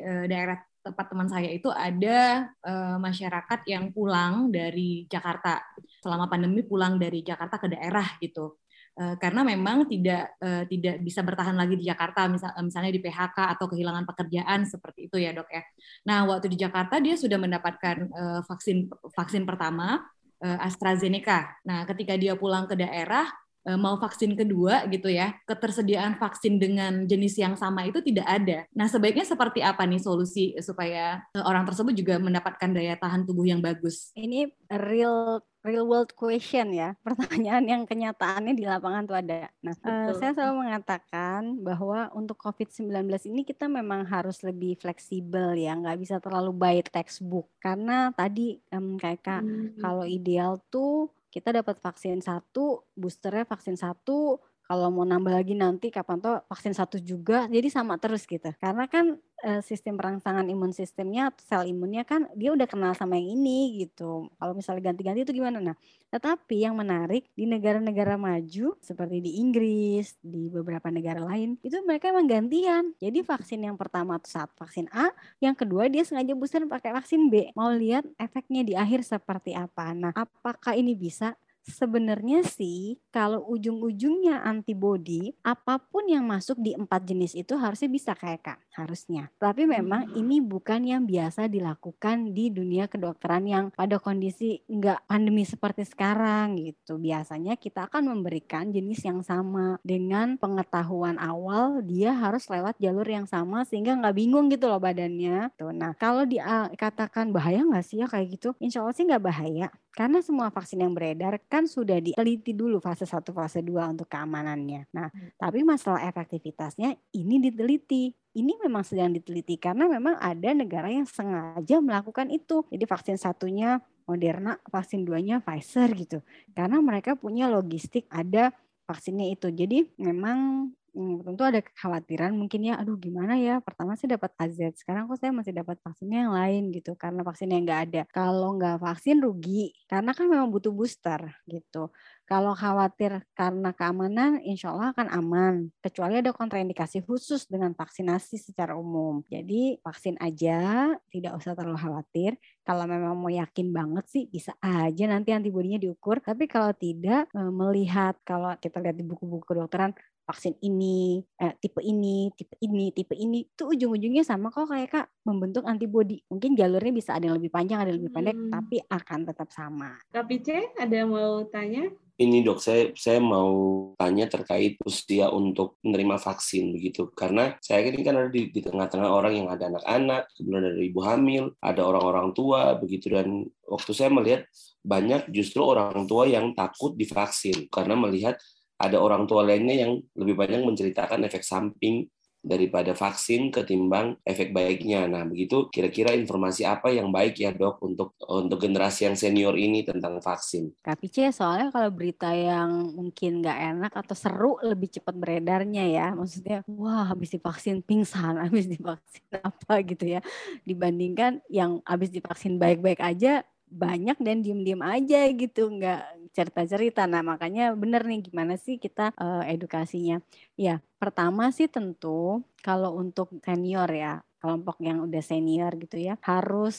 uh, 0.00 0.26
daerah 0.26 0.69
tempat 0.80 1.06
teman 1.12 1.28
saya 1.28 1.48
itu 1.52 1.68
ada 1.68 2.48
uh, 2.64 2.96
masyarakat 2.96 3.60
yang 3.68 3.92
pulang 3.92 4.48
dari 4.48 5.04
Jakarta 5.06 5.60
selama 6.00 6.26
pandemi 6.26 6.64
pulang 6.64 6.96
dari 6.96 7.20
Jakarta 7.20 7.60
ke 7.60 7.68
daerah 7.68 8.16
gitu 8.16 8.56
uh, 8.96 9.14
karena 9.20 9.44
memang 9.44 9.84
tidak 9.84 10.34
uh, 10.40 10.64
tidak 10.64 11.04
bisa 11.04 11.20
bertahan 11.20 11.52
lagi 11.52 11.76
di 11.76 11.84
Jakarta 11.84 12.24
misal, 12.32 12.50
misalnya 12.64 12.92
di 12.96 13.00
PHK 13.04 13.38
atau 13.60 13.66
kehilangan 13.68 14.08
pekerjaan 14.08 14.64
seperti 14.64 15.12
itu 15.12 15.16
ya 15.20 15.36
dok 15.36 15.48
ya. 15.52 15.62
Nah 16.08 16.24
waktu 16.24 16.48
di 16.48 16.58
Jakarta 16.58 16.96
dia 16.96 17.14
sudah 17.14 17.36
mendapatkan 17.36 18.08
vaksin 18.48 18.88
vaksin 19.12 19.44
pertama 19.44 20.00
AstraZeneca. 20.40 21.60
Nah 21.68 21.84
ketika 21.84 22.16
dia 22.16 22.32
pulang 22.32 22.64
ke 22.64 22.72
daerah 22.72 23.28
Eh, 23.28 23.49
mau 23.76 24.00
vaksin 24.00 24.32
kedua 24.32 24.88
gitu 24.88 25.12
ya, 25.12 25.36
ketersediaan 25.44 26.16
vaksin 26.16 26.56
dengan 26.56 27.04
jenis 27.04 27.36
yang 27.36 27.54
sama 27.60 27.84
itu 27.84 28.00
tidak 28.00 28.26
ada. 28.26 28.58
Nah, 28.72 28.88
sebaiknya 28.88 29.28
seperti 29.28 29.60
apa 29.60 29.84
nih 29.84 30.00
solusi 30.00 30.56
supaya 30.64 31.20
eh, 31.36 31.44
orang 31.44 31.68
tersebut 31.68 31.92
juga 31.92 32.16
mendapatkan 32.16 32.70
daya 32.72 32.96
tahan 32.96 33.28
tubuh 33.28 33.44
yang 33.44 33.60
bagus? 33.60 34.12
Ini 34.16 34.48
real 34.72 35.44
real 35.60 35.84
world 35.84 36.16
question 36.16 36.72
ya, 36.72 36.96
pertanyaan 37.06 37.64
yang 37.68 37.82
kenyataannya 37.84 38.56
di 38.56 38.64
lapangan 38.64 39.04
tuh 39.04 39.16
ada. 39.20 39.52
Nah, 39.60 39.76
uh, 39.84 40.16
saya 40.16 40.32
selalu 40.32 40.64
mengatakan 40.64 41.60
bahwa 41.60 42.08
untuk 42.16 42.40
COVID-19 42.40 42.88
ini 43.28 43.44
kita 43.44 43.68
memang 43.68 44.08
harus 44.08 44.40
lebih 44.40 44.80
fleksibel 44.80 45.52
ya, 45.56 45.76
nggak 45.76 46.00
bisa 46.00 46.16
terlalu 46.16 46.56
by 46.56 46.80
textbook. 46.80 47.52
Karena 47.60 48.08
tadi 48.16 48.56
um, 48.72 48.96
kayak 48.96 49.20
kak, 49.20 49.42
hmm. 49.44 49.76
kalau 49.84 50.08
ideal 50.08 50.56
tuh 50.72 51.12
kita 51.30 51.54
dapat 51.54 51.78
vaksin 51.78 52.18
satu, 52.20 52.84
boosternya 52.98 53.46
vaksin 53.46 53.78
satu, 53.78 54.42
kalau 54.70 54.86
mau 54.94 55.02
nambah 55.02 55.34
lagi 55.34 55.58
nanti 55.58 55.90
kapan 55.90 56.22
tuh 56.22 56.46
vaksin 56.46 56.74
satu 56.74 57.02
juga. 57.02 57.50
Jadi 57.50 57.66
sama 57.70 57.98
terus 57.98 58.22
gitu. 58.22 58.54
Karena 58.58 58.86
kan 58.86 59.18
sistem 59.64 59.96
perangsangan 59.96 60.44
imun 60.46 60.70
sistemnya 60.70 61.32
sel 61.40 61.64
imunnya 61.64 62.04
kan 62.04 62.28
dia 62.36 62.52
udah 62.52 62.68
kenal 62.68 62.92
sama 62.92 63.16
yang 63.16 63.40
ini 63.40 63.84
gitu. 63.86 64.28
Kalau 64.36 64.52
misalnya 64.52 64.92
ganti-ganti 64.92 65.24
itu 65.24 65.32
gimana? 65.36 65.58
Nah 65.58 65.76
tetapi 66.10 66.66
yang 66.66 66.74
menarik 66.74 67.30
di 67.38 67.46
negara-negara 67.46 68.18
maju 68.18 68.74
seperti 68.82 69.22
di 69.22 69.38
Inggris 69.38 70.18
di 70.20 70.50
beberapa 70.50 70.90
negara 70.90 71.22
lain 71.22 71.54
itu 71.62 71.78
mereka 71.86 72.10
emang 72.10 72.26
gantian. 72.26 72.92
Jadi 72.98 73.22
vaksin 73.22 73.62
yang 73.62 73.78
pertama 73.78 74.18
tuh 74.18 74.30
saat 74.30 74.50
vaksin 74.58 74.90
A 74.90 75.14
yang 75.38 75.54
kedua 75.54 75.86
dia 75.86 76.02
sengaja 76.02 76.34
booster 76.34 76.66
pakai 76.66 76.90
vaksin 76.92 77.30
B. 77.30 77.54
Mau 77.54 77.70
lihat 77.72 78.04
efeknya 78.18 78.66
di 78.66 78.74
akhir 78.74 79.06
seperti 79.06 79.54
apa. 79.54 79.94
Nah 79.94 80.12
apakah 80.12 80.74
ini 80.74 80.92
bisa? 80.98 81.38
Sebenarnya 81.60 82.40
sih 82.40 82.96
kalau 83.12 83.44
ujung-ujungnya 83.44 84.40
antibody, 84.42 85.36
apa 85.44 85.76
pun 85.76 86.08
yang 86.08 86.24
masuk 86.24 86.56
di 86.56 86.72
empat 86.72 87.04
jenis 87.04 87.36
itu 87.36 87.52
harusnya 87.52 87.86
bisa 87.92 88.16
kayak 88.16 88.40
Kak, 88.40 88.58
harusnya. 88.80 89.28
Tapi 89.36 89.68
memang 89.68 90.08
hmm. 90.08 90.16
ini 90.16 90.40
bukan 90.40 90.80
yang 90.82 91.02
biasa 91.04 91.46
dilakukan 91.46 92.32
di 92.32 92.48
dunia 92.48 92.88
kedokteran 92.88 93.44
yang 93.44 93.64
pada 93.72 94.00
kondisi 94.00 94.64
nggak 94.66 95.04
pandemi 95.04 95.44
seperti 95.44 95.84
sekarang 95.84 96.56
gitu. 96.56 96.96
Biasanya 96.96 97.60
kita 97.60 97.86
akan 97.86 98.16
memberikan 98.16 98.72
jenis 98.72 99.04
yang 99.04 99.20
sama 99.20 99.76
dengan 99.84 100.40
pengetahuan 100.40 101.20
awal 101.20 101.84
dia 101.84 102.16
harus 102.16 102.48
lewat 102.48 102.80
jalur 102.80 103.04
yang 103.04 103.28
sama 103.28 103.68
sehingga 103.68 103.96
nggak 104.00 104.16
bingung 104.16 104.48
gitu 104.48 104.66
loh 104.66 104.80
badannya. 104.80 105.52
Tuh, 105.60 105.76
nah 105.76 105.92
kalau 105.94 106.24
dikatakan 106.24 107.30
bahaya 107.30 107.60
nggak 107.62 107.84
sih 107.84 108.00
ya 108.00 108.08
kayak 108.08 108.40
gitu? 108.40 108.56
Insya 108.58 108.80
Allah 108.80 108.96
sih 108.96 109.04
nggak 109.04 109.24
bahaya 109.24 109.68
karena 109.90 110.22
semua 110.22 110.54
vaksin 110.54 110.86
yang 110.86 110.94
beredar 110.94 111.42
kan 111.50 111.66
sudah 111.66 111.98
diteliti 111.98 112.54
dulu 112.54 112.78
fase 112.78 113.04
1, 113.04 113.26
fase 113.34 113.58
2 113.60 113.90
untuk 113.90 114.06
keamanannya. 114.06 114.86
Nah, 114.94 115.10
hmm. 115.10 115.34
tapi 115.34 115.66
masalah 115.66 116.06
efektivitasnya 116.06 116.94
ini 117.14 117.36
diteliti. 117.42 118.14
Ini 118.30 118.62
memang 118.62 118.86
sedang 118.86 119.10
diteliti 119.10 119.58
karena 119.58 119.90
memang 119.90 120.14
ada 120.14 120.54
negara 120.54 120.86
yang 120.86 121.02
sengaja 121.02 121.82
melakukan 121.82 122.30
itu. 122.30 122.62
Jadi 122.70 122.84
vaksin 122.86 123.18
satunya 123.18 123.82
Moderna, 124.06 124.54
vaksin 124.70 125.02
duanya 125.02 125.42
Pfizer 125.42 125.90
gitu. 125.98 126.18
Karena 126.54 126.78
mereka 126.78 127.18
punya 127.18 127.50
logistik 127.50 128.06
ada 128.06 128.54
vaksinnya 128.86 129.34
itu. 129.34 129.50
Jadi 129.50 129.82
memang 129.98 130.70
Hmm, 130.90 131.22
tentu 131.22 131.46
ada 131.46 131.62
kekhawatiran 131.62 132.34
mungkin 132.34 132.66
ya, 132.66 132.74
aduh 132.82 132.98
gimana 132.98 133.38
ya, 133.38 133.62
pertama 133.62 133.94
saya 133.94 134.18
dapat 134.18 134.34
AZ, 134.42 134.58
sekarang 134.74 135.06
kok 135.06 135.22
saya 135.22 135.30
masih 135.30 135.54
dapat 135.54 135.78
vaksinnya 135.86 136.26
yang 136.26 136.34
lain 136.34 136.62
gitu, 136.74 136.98
karena 136.98 137.22
vaksinnya 137.22 137.62
nggak 137.62 137.80
ada. 137.86 138.02
Kalau 138.10 138.58
nggak 138.58 138.82
vaksin 138.82 139.22
rugi, 139.22 139.70
karena 139.86 140.10
kan 140.10 140.26
memang 140.26 140.50
butuh 140.50 140.74
booster 140.74 141.22
gitu. 141.46 141.94
Kalau 142.26 142.58
khawatir 142.58 143.22
karena 143.38 143.70
keamanan, 143.70 144.42
insya 144.42 144.74
Allah 144.74 144.90
akan 144.90 145.08
aman. 145.14 145.54
Kecuali 145.78 146.18
ada 146.18 146.34
kontraindikasi 146.34 147.06
khusus 147.06 147.46
dengan 147.46 147.70
vaksinasi 147.74 148.38
secara 148.50 148.74
umum. 148.74 149.22
Jadi 149.30 149.78
vaksin 149.82 150.18
aja, 150.18 150.90
tidak 151.10 151.38
usah 151.38 151.54
terlalu 151.58 151.78
khawatir. 151.78 152.34
Kalau 152.62 152.86
memang 152.86 153.18
mau 153.18 153.30
yakin 153.30 153.74
banget 153.74 154.04
sih, 154.10 154.22
bisa 154.30 154.54
aja 154.62 155.04
nanti 155.10 155.34
antibodinya 155.34 155.78
diukur. 155.82 156.22
Tapi 156.22 156.46
kalau 156.46 156.70
tidak, 156.74 157.26
eh, 157.34 157.50
melihat 157.50 158.14
kalau 158.22 158.54
kita 158.62 158.78
lihat 158.78 158.94
di 158.94 159.02
buku-buku 159.06 159.42
kedokteran, 159.50 159.90
vaksin 160.30 160.54
ini, 160.62 161.18
eh, 161.42 161.58
tipe 161.58 161.82
ini, 161.82 162.30
tipe 162.38 162.54
ini, 162.62 162.94
tipe 162.94 163.18
ini, 163.18 163.42
itu 163.42 163.66
ujung-ujungnya 163.66 164.22
sama 164.22 164.54
kok 164.54 164.70
kayak 164.70 164.88
kak 164.94 165.06
membentuk 165.26 165.66
antibodi. 165.66 166.22
Mungkin 166.30 166.54
jalurnya 166.54 166.94
bisa 166.94 167.18
ada 167.18 167.26
yang 167.26 167.36
lebih 167.42 167.50
panjang, 167.50 167.82
ada 167.82 167.90
yang 167.90 167.98
lebih 167.98 168.14
pendek, 168.14 168.38
hmm. 168.38 168.52
tapi 168.54 168.76
akan 168.86 169.20
tetap 169.26 169.48
sama. 169.50 169.98
Kak 170.14 170.30
Pice, 170.30 170.70
ada 170.78 170.94
yang 170.94 171.10
mau 171.10 171.42
tanya? 171.50 171.90
Ini 172.20 172.44
dok, 172.44 172.60
saya 172.60 172.92
saya 173.00 173.16
mau 173.16 173.48
tanya 173.96 174.28
terkait 174.28 174.76
usia 174.84 175.32
untuk 175.32 175.80
menerima 175.80 176.20
vaksin 176.20 176.68
begitu, 176.76 177.08
karena 177.16 177.56
saya 177.64 177.88
ini 177.88 178.04
kan 178.04 178.12
ada 178.12 178.28
di, 178.28 178.52
di 178.52 178.60
tengah-tengah 178.60 179.08
orang 179.08 179.40
yang 179.40 179.48
ada 179.48 179.72
anak-anak, 179.72 180.28
kemudian 180.36 180.68
ada 180.68 180.82
ibu 180.84 181.00
hamil, 181.00 181.44
ada 181.64 181.80
orang-orang 181.80 182.36
tua 182.36 182.76
begitu, 182.76 183.08
dan 183.16 183.48
waktu 183.64 183.90
saya 183.96 184.12
melihat 184.12 184.44
banyak 184.84 185.32
justru 185.32 185.64
orang 185.64 186.04
tua 186.04 186.28
yang 186.28 186.52
takut 186.52 186.92
divaksin 186.92 187.72
karena 187.72 187.96
melihat 187.96 188.36
ada 188.80 188.96
orang 188.96 189.28
tua 189.28 189.44
lainnya 189.44 189.84
yang 189.84 190.00
lebih 190.16 190.40
banyak 190.40 190.64
menceritakan 190.64 191.28
efek 191.28 191.44
samping 191.44 192.08
daripada 192.40 192.96
vaksin 192.96 193.52
ketimbang 193.52 194.16
efek 194.24 194.56
baiknya. 194.56 195.04
Nah, 195.04 195.28
begitu 195.28 195.68
kira-kira 195.68 196.16
informasi 196.16 196.64
apa 196.64 196.88
yang 196.88 197.12
baik 197.12 197.36
ya 197.36 197.52
dok 197.52 197.84
untuk 197.84 198.16
untuk 198.24 198.56
generasi 198.56 199.04
yang 199.04 199.16
senior 199.16 199.54
ini 199.60 199.84
tentang 199.84 200.18
vaksin? 200.24 200.72
Tapi 200.80 201.12
C, 201.12 201.28
soalnya 201.28 201.68
kalau 201.68 201.92
berita 201.92 202.32
yang 202.32 202.96
mungkin 202.96 203.44
nggak 203.44 203.58
enak 203.76 203.92
atau 203.92 204.16
seru 204.16 204.56
lebih 204.64 204.88
cepat 204.88 205.12
beredarnya 205.12 205.84
ya. 205.84 206.06
Maksudnya, 206.16 206.64
wah 206.64 207.12
habis 207.12 207.28
divaksin 207.28 207.84
pingsan, 207.84 208.40
habis 208.40 208.64
divaksin 208.64 209.24
apa 209.36 209.84
gitu 209.84 210.08
ya. 210.08 210.20
Dibandingkan 210.64 211.44
yang 211.52 211.84
habis 211.84 212.08
divaksin 212.08 212.56
baik-baik 212.56 213.04
aja, 213.04 213.44
banyak 213.70 214.18
dan 214.18 214.42
diem-diem 214.42 214.82
aja 214.82 215.30
gitu 215.30 215.70
nggak 215.70 216.34
cerita-cerita. 216.34 217.06
Nah 217.06 217.22
makanya 217.22 217.72
bener 217.78 218.02
nih 218.02 218.26
gimana 218.26 218.58
sih 218.58 218.76
kita 218.76 219.14
uh, 219.14 219.46
edukasinya? 219.46 220.18
Ya 220.58 220.82
pertama 220.98 221.54
sih 221.54 221.70
tentu 221.70 222.42
kalau 222.60 222.98
untuk 222.98 223.30
senior 223.46 223.88
ya 223.94 224.20
kelompok 224.40 224.80
yang 224.80 225.04
udah 225.04 225.20
senior 225.20 225.68
gitu 225.76 226.00
ya 226.00 226.16
harus 226.24 226.76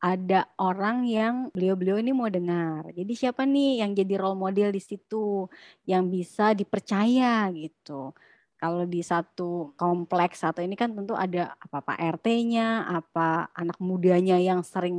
ada 0.00 0.48
orang 0.56 1.04
yang 1.04 1.34
beliau-beliau 1.52 2.00
ini 2.00 2.10
mau 2.16 2.32
dengar. 2.32 2.88
Jadi 2.90 3.12
siapa 3.12 3.44
nih 3.44 3.84
yang 3.84 3.92
jadi 3.92 4.14
role 4.18 4.40
model 4.40 4.72
di 4.72 4.82
situ 4.82 5.46
yang 5.84 6.08
bisa 6.08 6.56
dipercaya 6.56 7.46
gitu? 7.52 8.16
Kalau 8.56 8.86
di 8.86 9.02
satu 9.02 9.74
kompleks 9.74 10.46
atau 10.46 10.62
ini 10.62 10.78
kan 10.78 10.94
tentu 10.94 11.18
ada 11.18 11.52
apa 11.58 11.82
Pak 11.82 11.98
RT-nya, 12.22 12.86
apa 12.86 13.50
anak 13.58 13.74
mudanya 13.82 14.38
yang 14.38 14.62
sering 14.62 14.94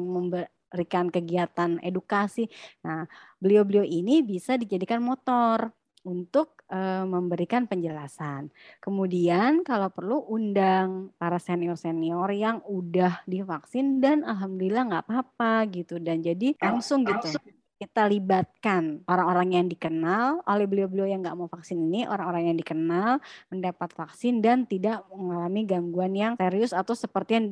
memberikan 0.73 1.13
kegiatan 1.13 1.77
edukasi. 1.85 2.49
Nah, 2.81 3.05
beliau-beliau 3.37 3.85
ini 3.85 4.25
bisa 4.25 4.57
dijadikan 4.57 5.05
motor 5.05 5.69
untuk 6.01 6.65
e, 6.65 6.81
memberikan 7.05 7.69
penjelasan. 7.69 8.49
Kemudian 8.81 9.61
kalau 9.61 9.93
perlu 9.93 10.25
undang 10.33 11.13
para 11.21 11.37
senior-senior 11.37 12.27
yang 12.33 12.57
udah 12.65 13.21
divaksin 13.29 14.01
dan 14.01 14.25
alhamdulillah 14.25 14.89
nggak 14.89 15.05
apa-apa 15.05 15.69
gitu 15.69 16.01
dan 16.01 16.25
jadi 16.25 16.57
langsung 16.57 17.05
gitu 17.05 17.37
kita 17.83 18.07
libatkan 18.07 19.03
orang-orang 19.11 19.59
yang 19.59 19.65
dikenal 19.67 20.39
oleh 20.47 20.63
beliau-beliau 20.63 21.03
yang 21.03 21.19
nggak 21.19 21.35
mau 21.35 21.51
vaksin 21.51 21.75
ini, 21.75 22.07
orang-orang 22.07 22.47
yang 22.47 22.55
dikenal 22.55 23.19
mendapat 23.51 23.91
vaksin 23.91 24.39
dan 24.39 24.63
tidak 24.63 25.03
mengalami 25.11 25.67
gangguan 25.67 26.15
yang 26.15 26.33
serius 26.39 26.71
atau 26.71 26.95
seperti 26.95 27.31
yang 27.35 27.45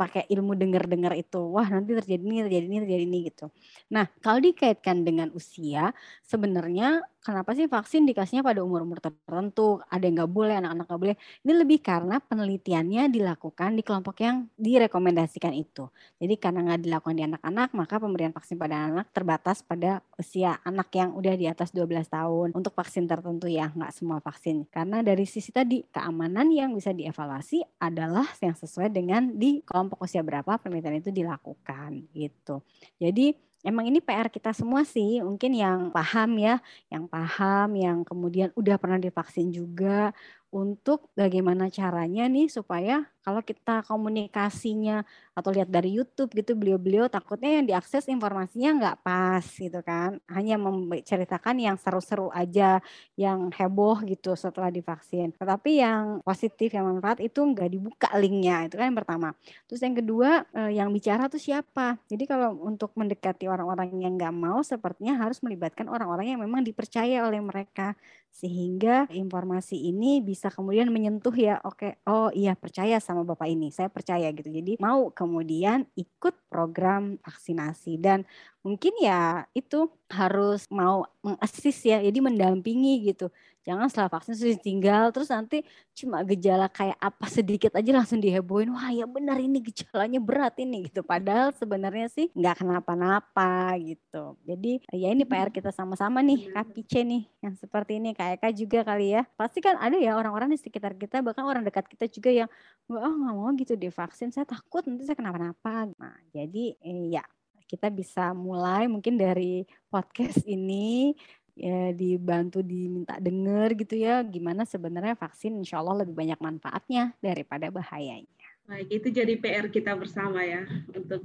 pakai 0.00 0.24
ilmu 0.32 0.56
dengar-dengar 0.56 1.12
itu. 1.12 1.36
Wah 1.36 1.68
nanti 1.68 1.92
terjadi 1.92 2.24
ini, 2.24 2.40
terjadi 2.48 2.64
ini, 2.64 2.78
terjadi 2.88 3.04
ini 3.04 3.18
gitu. 3.28 3.46
Nah 3.92 4.08
kalau 4.24 4.40
dikaitkan 4.40 5.04
dengan 5.04 5.28
usia, 5.36 5.92
sebenarnya 6.24 7.04
kenapa 7.24 7.56
sih 7.56 7.64
vaksin 7.64 8.04
dikasihnya 8.04 8.44
pada 8.44 8.60
umur-umur 8.60 9.00
tertentu, 9.00 9.80
ada 9.88 10.04
yang 10.04 10.20
nggak 10.20 10.32
boleh, 10.36 10.54
anak-anak 10.60 10.84
nggak 10.84 11.00
boleh. 11.00 11.16
Ini 11.40 11.52
lebih 11.56 11.78
karena 11.80 12.20
penelitiannya 12.20 13.08
dilakukan 13.08 13.80
di 13.80 13.82
kelompok 13.82 14.20
yang 14.20 14.52
direkomendasikan 14.60 15.56
itu. 15.56 15.88
Jadi 16.20 16.34
karena 16.36 16.60
nggak 16.68 16.80
dilakukan 16.84 17.16
di 17.16 17.24
anak-anak, 17.24 17.68
maka 17.72 17.94
pemberian 17.96 18.36
vaksin 18.36 18.60
pada 18.60 18.76
anak 18.76 19.08
terbatas 19.16 19.64
pada 19.64 20.04
usia 20.20 20.60
anak 20.68 20.92
yang 20.92 21.16
udah 21.16 21.34
di 21.34 21.48
atas 21.48 21.72
12 21.72 22.12
tahun. 22.12 22.52
Untuk 22.52 22.76
vaksin 22.76 23.08
tertentu 23.08 23.48
ya, 23.48 23.72
nggak 23.72 23.90
semua 23.96 24.20
vaksin. 24.20 24.68
Karena 24.68 25.00
dari 25.00 25.24
sisi 25.24 25.48
tadi, 25.48 25.80
keamanan 25.88 26.52
yang 26.52 26.76
bisa 26.76 26.92
dievaluasi 26.92 27.64
adalah 27.80 28.28
yang 28.44 28.52
sesuai 28.52 28.92
dengan 28.92 29.32
di 29.32 29.64
kelompok 29.64 30.04
usia 30.04 30.20
berapa 30.20 30.60
penelitian 30.60 31.00
itu 31.00 31.08
dilakukan 31.08 32.04
gitu. 32.12 32.60
Jadi 33.00 33.53
emang 33.66 33.88
ini 33.88 33.98
PR 34.04 34.28
kita 34.28 34.52
semua 34.52 34.84
sih, 34.84 35.20
mungkin 35.24 35.52
yang 35.56 35.90
paham 35.90 36.36
ya, 36.38 36.60
yang 36.92 37.08
paham, 37.08 37.74
yang 37.76 37.98
kemudian 38.04 38.52
udah 38.54 38.76
pernah 38.78 39.00
divaksin 39.00 39.50
juga, 39.50 40.12
untuk 40.54 41.10
bagaimana 41.18 41.66
caranya 41.72 42.28
nih 42.30 42.46
supaya 42.52 43.08
kalau 43.24 43.40
kita 43.40 43.80
komunikasinya 43.88 45.00
atau 45.32 45.50
lihat 45.50 45.66
dari 45.72 45.96
YouTube 45.96 46.30
gitu 46.36 46.52
beliau-beliau 46.54 47.08
takutnya 47.08 47.58
yang 47.58 47.66
diakses 47.66 48.06
informasinya 48.06 48.70
nggak 48.76 48.96
pas 49.00 49.42
gitu 49.42 49.80
kan. 49.80 50.20
Hanya 50.28 50.60
menceritakan 50.60 51.56
yang 51.56 51.76
seru-seru 51.80 52.28
aja 52.30 52.84
yang 53.16 53.48
heboh 53.50 54.04
gitu 54.04 54.36
setelah 54.36 54.68
divaksin. 54.68 55.32
Tetapi 55.34 55.70
yang 55.80 56.20
positif 56.20 56.70
yang 56.76 56.86
manfaat 56.86 57.24
itu 57.24 57.40
nggak 57.40 57.68
dibuka 57.72 58.08
linknya 58.20 58.68
itu 58.68 58.76
kan 58.76 58.92
yang 58.92 58.98
pertama. 58.98 59.28
Terus 59.66 59.80
yang 59.80 59.96
kedua 59.96 60.30
eh, 60.52 60.72
yang 60.78 60.92
bicara 60.92 61.26
tuh 61.32 61.40
siapa? 61.40 61.96
Jadi 62.06 62.24
kalau 62.28 62.60
untuk 62.60 62.92
mendekati 62.92 63.48
orang-orang 63.48 63.90
yang 64.04 64.20
nggak 64.20 64.34
mau 64.34 64.60
sepertinya 64.60 65.16
harus 65.16 65.40
melibatkan 65.40 65.88
orang-orang 65.88 66.36
yang 66.36 66.40
memang 66.44 66.60
dipercaya 66.60 67.24
oleh 67.24 67.40
mereka. 67.40 67.96
Sehingga 68.34 69.06
informasi 69.14 69.78
ini 69.78 70.18
bisa 70.18 70.50
kemudian 70.50 70.90
menyentuh 70.90 71.34
ya. 71.34 71.62
Oke 71.62 72.02
oh 72.10 72.34
iya 72.34 72.58
percaya 72.58 72.98
sama 72.98 73.13
bapak 73.22 73.46
ini 73.46 73.70
saya 73.70 73.86
percaya 73.86 74.26
gitu. 74.34 74.50
Jadi 74.50 74.74
mau 74.82 75.14
kemudian 75.14 75.86
ikut 75.94 76.34
program 76.50 77.22
vaksinasi 77.22 78.02
dan 78.02 78.26
mungkin 78.66 78.96
ya 78.98 79.44
itu 79.54 79.86
harus 80.10 80.66
mau 80.72 81.04
mengasis 81.20 81.84
ya 81.84 82.00
jadi 82.00 82.18
mendampingi 82.18 83.12
gitu 83.12 83.28
Jangan 83.64 83.88
setelah 83.88 84.12
vaksin 84.12 84.36
sudah 84.36 84.60
tinggal 84.60 85.04
terus 85.08 85.32
nanti 85.32 85.64
cuma 85.96 86.20
gejala 86.20 86.68
kayak 86.68 87.00
apa 87.00 87.26
sedikit 87.32 87.72
aja 87.72 87.90
langsung 87.96 88.20
dihebohin. 88.20 88.68
Wah 88.76 88.92
ya 88.92 89.08
benar 89.08 89.40
ini 89.40 89.64
gejalanya 89.64 90.20
berat 90.20 90.60
ini 90.60 90.92
gitu. 90.92 91.00
Padahal 91.00 91.56
sebenarnya 91.56 92.12
sih 92.12 92.28
nggak 92.36 92.60
kenapa-napa 92.60 93.72
gitu. 93.80 94.36
Jadi 94.44 94.84
ya 94.92 95.08
ini 95.08 95.24
PR 95.24 95.48
kita 95.48 95.72
sama-sama 95.72 96.20
nih 96.20 96.52
Kak 96.52 96.76
nih 96.76 97.24
yang 97.40 97.56
seperti 97.56 97.96
ini 97.96 98.12
Kak 98.12 98.36
Eka 98.36 98.48
juga 98.52 98.84
kali 98.84 99.16
ya. 99.16 99.24
Pasti 99.32 99.64
kan 99.64 99.80
ada 99.80 99.96
ya 99.96 100.12
orang-orang 100.12 100.52
di 100.52 100.60
sekitar 100.60 100.92
kita 101.00 101.24
bahkan 101.24 101.48
orang 101.48 101.64
dekat 101.64 101.88
kita 101.88 102.04
juga 102.12 102.30
yang 102.44 102.48
oh 102.92 103.14
nggak 103.16 103.34
mau 103.34 103.48
gitu 103.56 103.80
divaksin 103.80 104.28
saya 104.28 104.44
takut 104.44 104.84
nanti 104.84 105.08
saya 105.08 105.16
kenapa-napa. 105.16 105.88
Nah 105.96 106.20
jadi 106.36 106.76
eh, 106.84 107.16
ya 107.16 107.24
kita 107.64 107.88
bisa 107.88 108.36
mulai 108.36 108.84
mungkin 108.86 109.16
dari 109.16 109.64
podcast 109.88 110.44
ini 110.44 111.16
ya 111.54 111.94
dibantu 111.94 112.60
diminta 112.60 113.14
denger 113.22 113.78
gitu 113.78 113.94
ya 113.94 114.26
gimana 114.26 114.66
sebenarnya 114.66 115.14
vaksin 115.14 115.54
insya 115.62 115.78
Allah 115.78 116.02
lebih 116.02 116.14
banyak 116.14 116.38
manfaatnya 116.42 117.14
daripada 117.22 117.70
bahayanya. 117.70 118.30
Baik, 118.64 118.88
itu 118.90 119.08
jadi 119.12 119.34
PR 119.38 119.68
kita 119.68 119.92
bersama 119.94 120.40
ya 120.40 120.64
untuk 120.90 121.22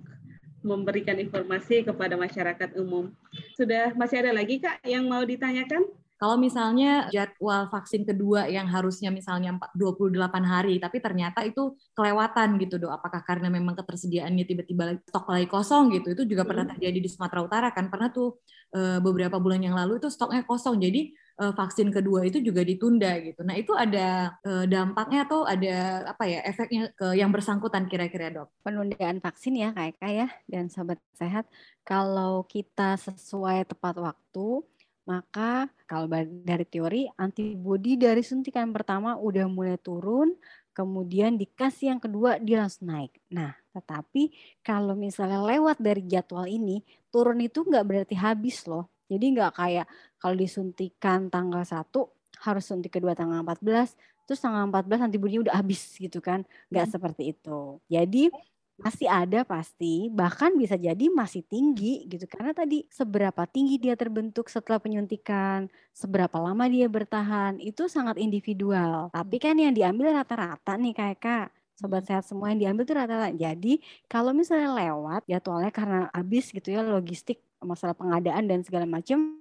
memberikan 0.60 1.16
informasi 1.16 1.88
kepada 1.88 2.20
masyarakat 2.20 2.76
umum. 2.76 3.16
Sudah 3.56 3.96
masih 3.96 4.28
ada 4.28 4.36
lagi 4.36 4.60
Kak 4.60 4.84
yang 4.84 5.08
mau 5.08 5.24
ditanyakan? 5.24 5.88
Kalau 6.20 6.36
misalnya 6.36 7.08
jadwal 7.08 7.72
vaksin 7.72 8.04
kedua 8.04 8.52
yang 8.52 8.68
harusnya 8.68 9.08
misalnya 9.08 9.56
28 9.72 10.20
hari, 10.44 10.76
tapi 10.76 11.00
ternyata 11.00 11.48
itu 11.48 11.80
kelewatan 11.96 12.60
gitu 12.60 12.76
dok. 12.76 12.92
Apakah 13.00 13.24
karena 13.24 13.48
memang 13.48 13.72
ketersediaannya 13.80 14.44
tiba-tiba 14.44 15.00
stok 15.08 15.32
lagi 15.32 15.48
kosong 15.48 15.96
gitu? 15.96 16.12
Itu 16.12 16.28
juga 16.28 16.44
pernah 16.44 16.68
terjadi 16.76 17.00
di 17.00 17.08
Sumatera 17.08 17.40
Utara 17.40 17.68
kan. 17.72 17.88
Pernah 17.88 18.12
tuh 18.12 18.36
eh, 18.76 19.00
beberapa 19.00 19.40
bulan 19.40 19.64
yang 19.64 19.80
lalu 19.80 20.04
itu 20.04 20.12
stoknya 20.12 20.44
kosong. 20.44 20.84
Jadi 20.84 21.16
eh, 21.16 21.54
vaksin 21.56 21.88
kedua 21.88 22.28
itu 22.28 22.44
juga 22.44 22.68
ditunda 22.68 23.16
gitu. 23.24 23.40
Nah 23.48 23.56
itu 23.56 23.72
ada 23.72 24.36
eh, 24.44 24.68
dampaknya 24.68 25.24
atau 25.24 25.48
ada 25.48 26.04
apa 26.04 26.28
ya 26.28 26.44
efeknya 26.44 26.92
ke 27.00 27.16
yang 27.16 27.32
bersangkutan 27.32 27.88
kira-kira 27.88 28.28
dok? 28.28 28.52
Penundaan 28.60 29.24
vaksin 29.24 29.56
ya 29.56 29.72
kayak 29.72 29.96
ya 30.04 30.28
dan 30.52 30.68
sobat 30.68 31.00
sehat. 31.16 31.48
Kalau 31.88 32.44
kita 32.44 33.00
sesuai 33.00 33.72
tepat 33.72 33.96
waktu, 34.04 34.68
maka 35.10 35.66
kalau 35.90 36.06
dari 36.46 36.70
teori 36.70 37.10
antibodi 37.18 37.98
dari 37.98 38.22
suntikan 38.22 38.70
pertama 38.70 39.18
udah 39.18 39.50
mulai 39.50 39.82
turun, 39.82 40.38
kemudian 40.70 41.34
dikasih 41.34 41.98
yang 41.98 42.02
kedua 42.02 42.38
dia 42.38 42.62
langsung 42.62 42.94
naik. 42.94 43.18
Nah, 43.34 43.58
tetapi 43.74 44.30
kalau 44.62 44.94
misalnya 44.94 45.42
lewat 45.42 45.82
dari 45.82 46.06
jadwal 46.06 46.46
ini, 46.46 46.86
turun 47.10 47.42
itu 47.42 47.66
nggak 47.66 47.86
berarti 47.90 48.16
habis 48.22 48.70
loh. 48.70 48.86
Jadi 49.10 49.34
nggak 49.34 49.52
kayak 49.58 49.90
kalau 50.22 50.36
disuntikan 50.38 51.34
tanggal 51.34 51.66
1, 51.66 51.90
harus 52.46 52.64
suntik 52.70 53.02
kedua 53.02 53.18
tanggal 53.18 53.42
14, 53.42 53.98
terus 54.30 54.40
tanggal 54.40 54.70
14 54.70 55.10
antibodinya 55.10 55.50
udah 55.50 55.56
habis 55.58 55.98
gitu 55.98 56.22
kan. 56.22 56.46
Nggak 56.70 56.86
hmm. 56.86 56.94
seperti 56.94 57.24
itu. 57.34 57.82
Jadi 57.90 58.30
masih 58.80 59.08
ada 59.12 59.44
pasti, 59.44 60.08
bahkan 60.08 60.56
bisa 60.56 60.80
jadi 60.80 61.12
masih 61.12 61.44
tinggi 61.44 62.08
gitu. 62.08 62.26
Karena 62.26 62.56
tadi 62.56 62.88
seberapa 62.88 63.44
tinggi 63.46 63.76
dia 63.76 64.00
terbentuk 64.00 64.48
setelah 64.48 64.80
penyuntikan, 64.80 65.68
seberapa 65.92 66.40
lama 66.40 66.66
dia 66.72 66.88
bertahan, 66.88 67.60
itu 67.60 67.92
sangat 67.92 68.16
individual. 68.18 69.12
Tapi 69.12 69.38
kan 69.38 69.60
yang 69.60 69.76
diambil 69.76 70.16
rata-rata 70.16 70.80
nih 70.80 70.96
kayak 70.96 71.20
Kak. 71.20 71.48
Sobat 71.80 72.04
sehat 72.04 72.28
semua 72.28 72.52
yang 72.52 72.60
diambil 72.60 72.84
itu 72.84 72.96
rata-rata. 72.96 73.32
Jadi 73.36 73.74
kalau 74.08 74.36
misalnya 74.36 74.76
lewat 74.76 75.24
jadwalnya 75.28 75.72
karena 75.72 76.00
habis 76.12 76.52
gitu 76.52 76.76
ya 76.76 76.84
logistik, 76.84 77.40
masalah 77.60 77.96
pengadaan 77.96 78.48
dan 78.48 78.64
segala 78.64 78.88
macam, 78.88 79.40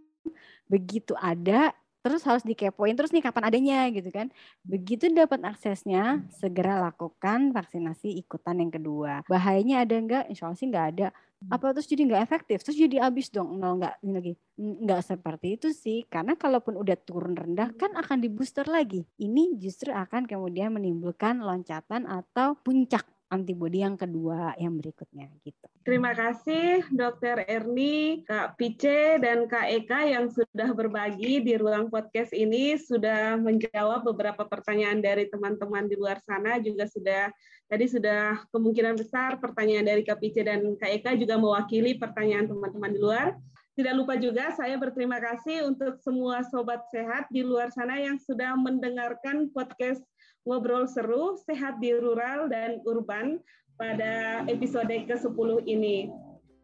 begitu 0.67 1.15
ada 1.19 1.75
terus 2.05 2.23
harus 2.25 2.45
dikepoin 2.47 2.95
terus 2.97 3.11
nih 3.15 3.23
kapan 3.25 3.45
adanya 3.51 3.87
gitu 3.91 4.09
kan. 4.15 4.31
Begitu 4.65 5.11
dapat 5.13 5.41
aksesnya, 5.45 6.23
segera 6.31 6.79
lakukan 6.79 7.51
vaksinasi 7.53 8.19
ikutan 8.23 8.61
yang 8.63 8.73
kedua. 8.73 9.27
Bahayanya 9.27 9.83
ada 9.85 9.95
enggak? 9.99 10.25
Insya 10.31 10.49
Allah 10.49 10.59
sih 10.59 10.69
enggak 10.71 10.89
ada. 10.97 11.09
apa 11.47 11.71
terus 11.71 11.87
jadi 11.87 12.03
nggak 12.03 12.23
efektif 12.27 12.67
terus 12.67 12.75
jadi 12.75 12.99
habis 13.07 13.31
dong 13.31 13.63
nol 13.63 13.79
nggak 13.79 14.03
lagi 14.11 14.35
nggak 14.59 15.03
seperti 15.07 15.55
itu 15.55 15.71
sih 15.71 16.03
karena 16.11 16.35
kalaupun 16.35 16.75
udah 16.75 16.99
turun 16.99 17.39
rendah 17.39 17.71
kan 17.79 17.95
akan 17.95 18.19
di 18.19 18.27
booster 18.27 18.67
lagi 18.67 19.07
ini 19.23 19.55
justru 19.55 19.95
akan 19.95 20.27
kemudian 20.27 20.75
menimbulkan 20.75 21.39
loncatan 21.39 22.11
atau 22.11 22.59
puncak 22.59 23.07
antibodi 23.29 23.85
yang 23.85 23.95
kedua 23.95 24.57
yang 24.57 24.81
berikutnya 24.81 25.29
gitu. 25.45 25.69
Terima 25.85 26.13
kasih 26.17 26.85
Dokter 26.93 27.45
Erni, 27.49 28.25
Kak 28.25 28.57
Pice 28.57 29.21
dan 29.21 29.49
Kak 29.49 29.69
Eka 29.69 30.05
yang 30.05 30.29
sudah 30.33 30.73
berbagi 30.73 31.45
di 31.45 31.57
ruang 31.57 31.93
podcast 31.93 32.33
ini 32.33 32.77
sudah 32.77 33.37
menjawab 33.41 34.05
beberapa 34.05 34.45
pertanyaan 34.49 35.01
dari 35.01 35.29
teman-teman 35.29 35.89
di 35.89 35.97
luar 35.97 36.21
sana 36.25 36.61
juga 36.61 36.89
sudah 36.89 37.33
tadi 37.69 37.85
sudah 37.85 38.49
kemungkinan 38.49 38.97
besar 38.97 39.37
pertanyaan 39.41 39.85
dari 39.85 40.03
Kak 40.05 40.21
Pice 40.21 40.41
dan 40.45 40.77
Kak 40.77 40.89
Eka 41.01 41.13
juga 41.17 41.37
mewakili 41.37 41.97
pertanyaan 42.01 42.49
teman-teman 42.49 42.93
di 42.93 43.01
luar. 43.01 43.37
Tidak 43.79 43.95
lupa 43.95 44.19
juga 44.19 44.51
saya 44.59 44.75
berterima 44.75 45.23
kasih 45.23 45.63
untuk 45.71 46.03
semua 46.03 46.43
sobat 46.51 46.83
sehat 46.91 47.31
di 47.31 47.47
luar 47.47 47.71
sana 47.71 47.95
yang 47.95 48.19
sudah 48.19 48.59
mendengarkan 48.59 49.55
podcast 49.55 50.03
ngobrol 50.49 50.89
seru 50.89 51.37
sehat 51.37 51.77
di 51.79 51.93
rural 51.93 52.49
dan 52.49 52.81
urban 52.89 53.37
pada 53.77 54.43
episode 54.49 54.89
ke-10 54.89 55.49
ini. 55.69 56.09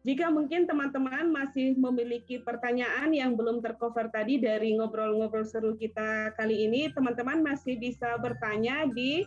Jika 0.05 0.29
mungkin 0.29 0.69
teman-teman 0.69 1.33
masih 1.33 1.73
memiliki 1.77 2.37
pertanyaan 2.37 3.09
yang 3.09 3.33
belum 3.33 3.61
tercover 3.61 4.09
tadi 4.13 4.37
dari 4.37 4.77
ngobrol-ngobrol 4.77 5.45
seru 5.45 5.73
kita 5.77 6.33
kali 6.37 6.69
ini, 6.69 6.93
teman-teman 6.93 7.41
masih 7.41 7.77
bisa 7.81 8.13
bertanya 8.21 8.85
di 8.93 9.25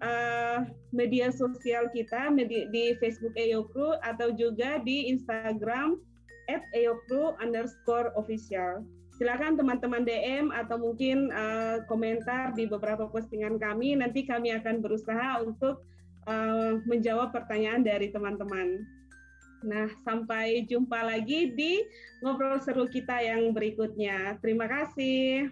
uh, 0.00 0.64
media 0.96 1.28
sosial 1.28 1.92
kita 1.92 2.32
di 2.40 2.96
Facebook 3.00 3.36
EOCRU 3.36 4.00
atau 4.00 4.32
juga 4.32 4.80
di 4.80 5.12
Instagram 5.12 6.00
at 6.48 6.64
underscore 7.40 8.12
official 8.16 8.84
silakan 9.14 9.54
teman-teman 9.54 10.02
DM 10.02 10.50
atau 10.50 10.76
mungkin 10.78 11.30
uh, 11.30 11.86
komentar 11.86 12.52
di 12.52 12.66
beberapa 12.66 13.06
postingan 13.06 13.56
kami. 13.62 13.94
Nanti 13.94 14.26
kami 14.26 14.50
akan 14.54 14.82
berusaha 14.82 15.42
untuk 15.42 15.86
uh, 16.26 16.82
menjawab 16.84 17.30
pertanyaan 17.30 17.86
dari 17.86 18.10
teman-teman. 18.10 18.82
Nah, 19.64 19.88
sampai 20.04 20.68
jumpa 20.68 21.00
lagi 21.00 21.56
di 21.56 21.80
ngobrol 22.20 22.60
seru 22.60 22.84
kita 22.84 23.24
yang 23.24 23.54
berikutnya. 23.56 24.36
Terima 24.44 24.68
kasih. 24.68 25.48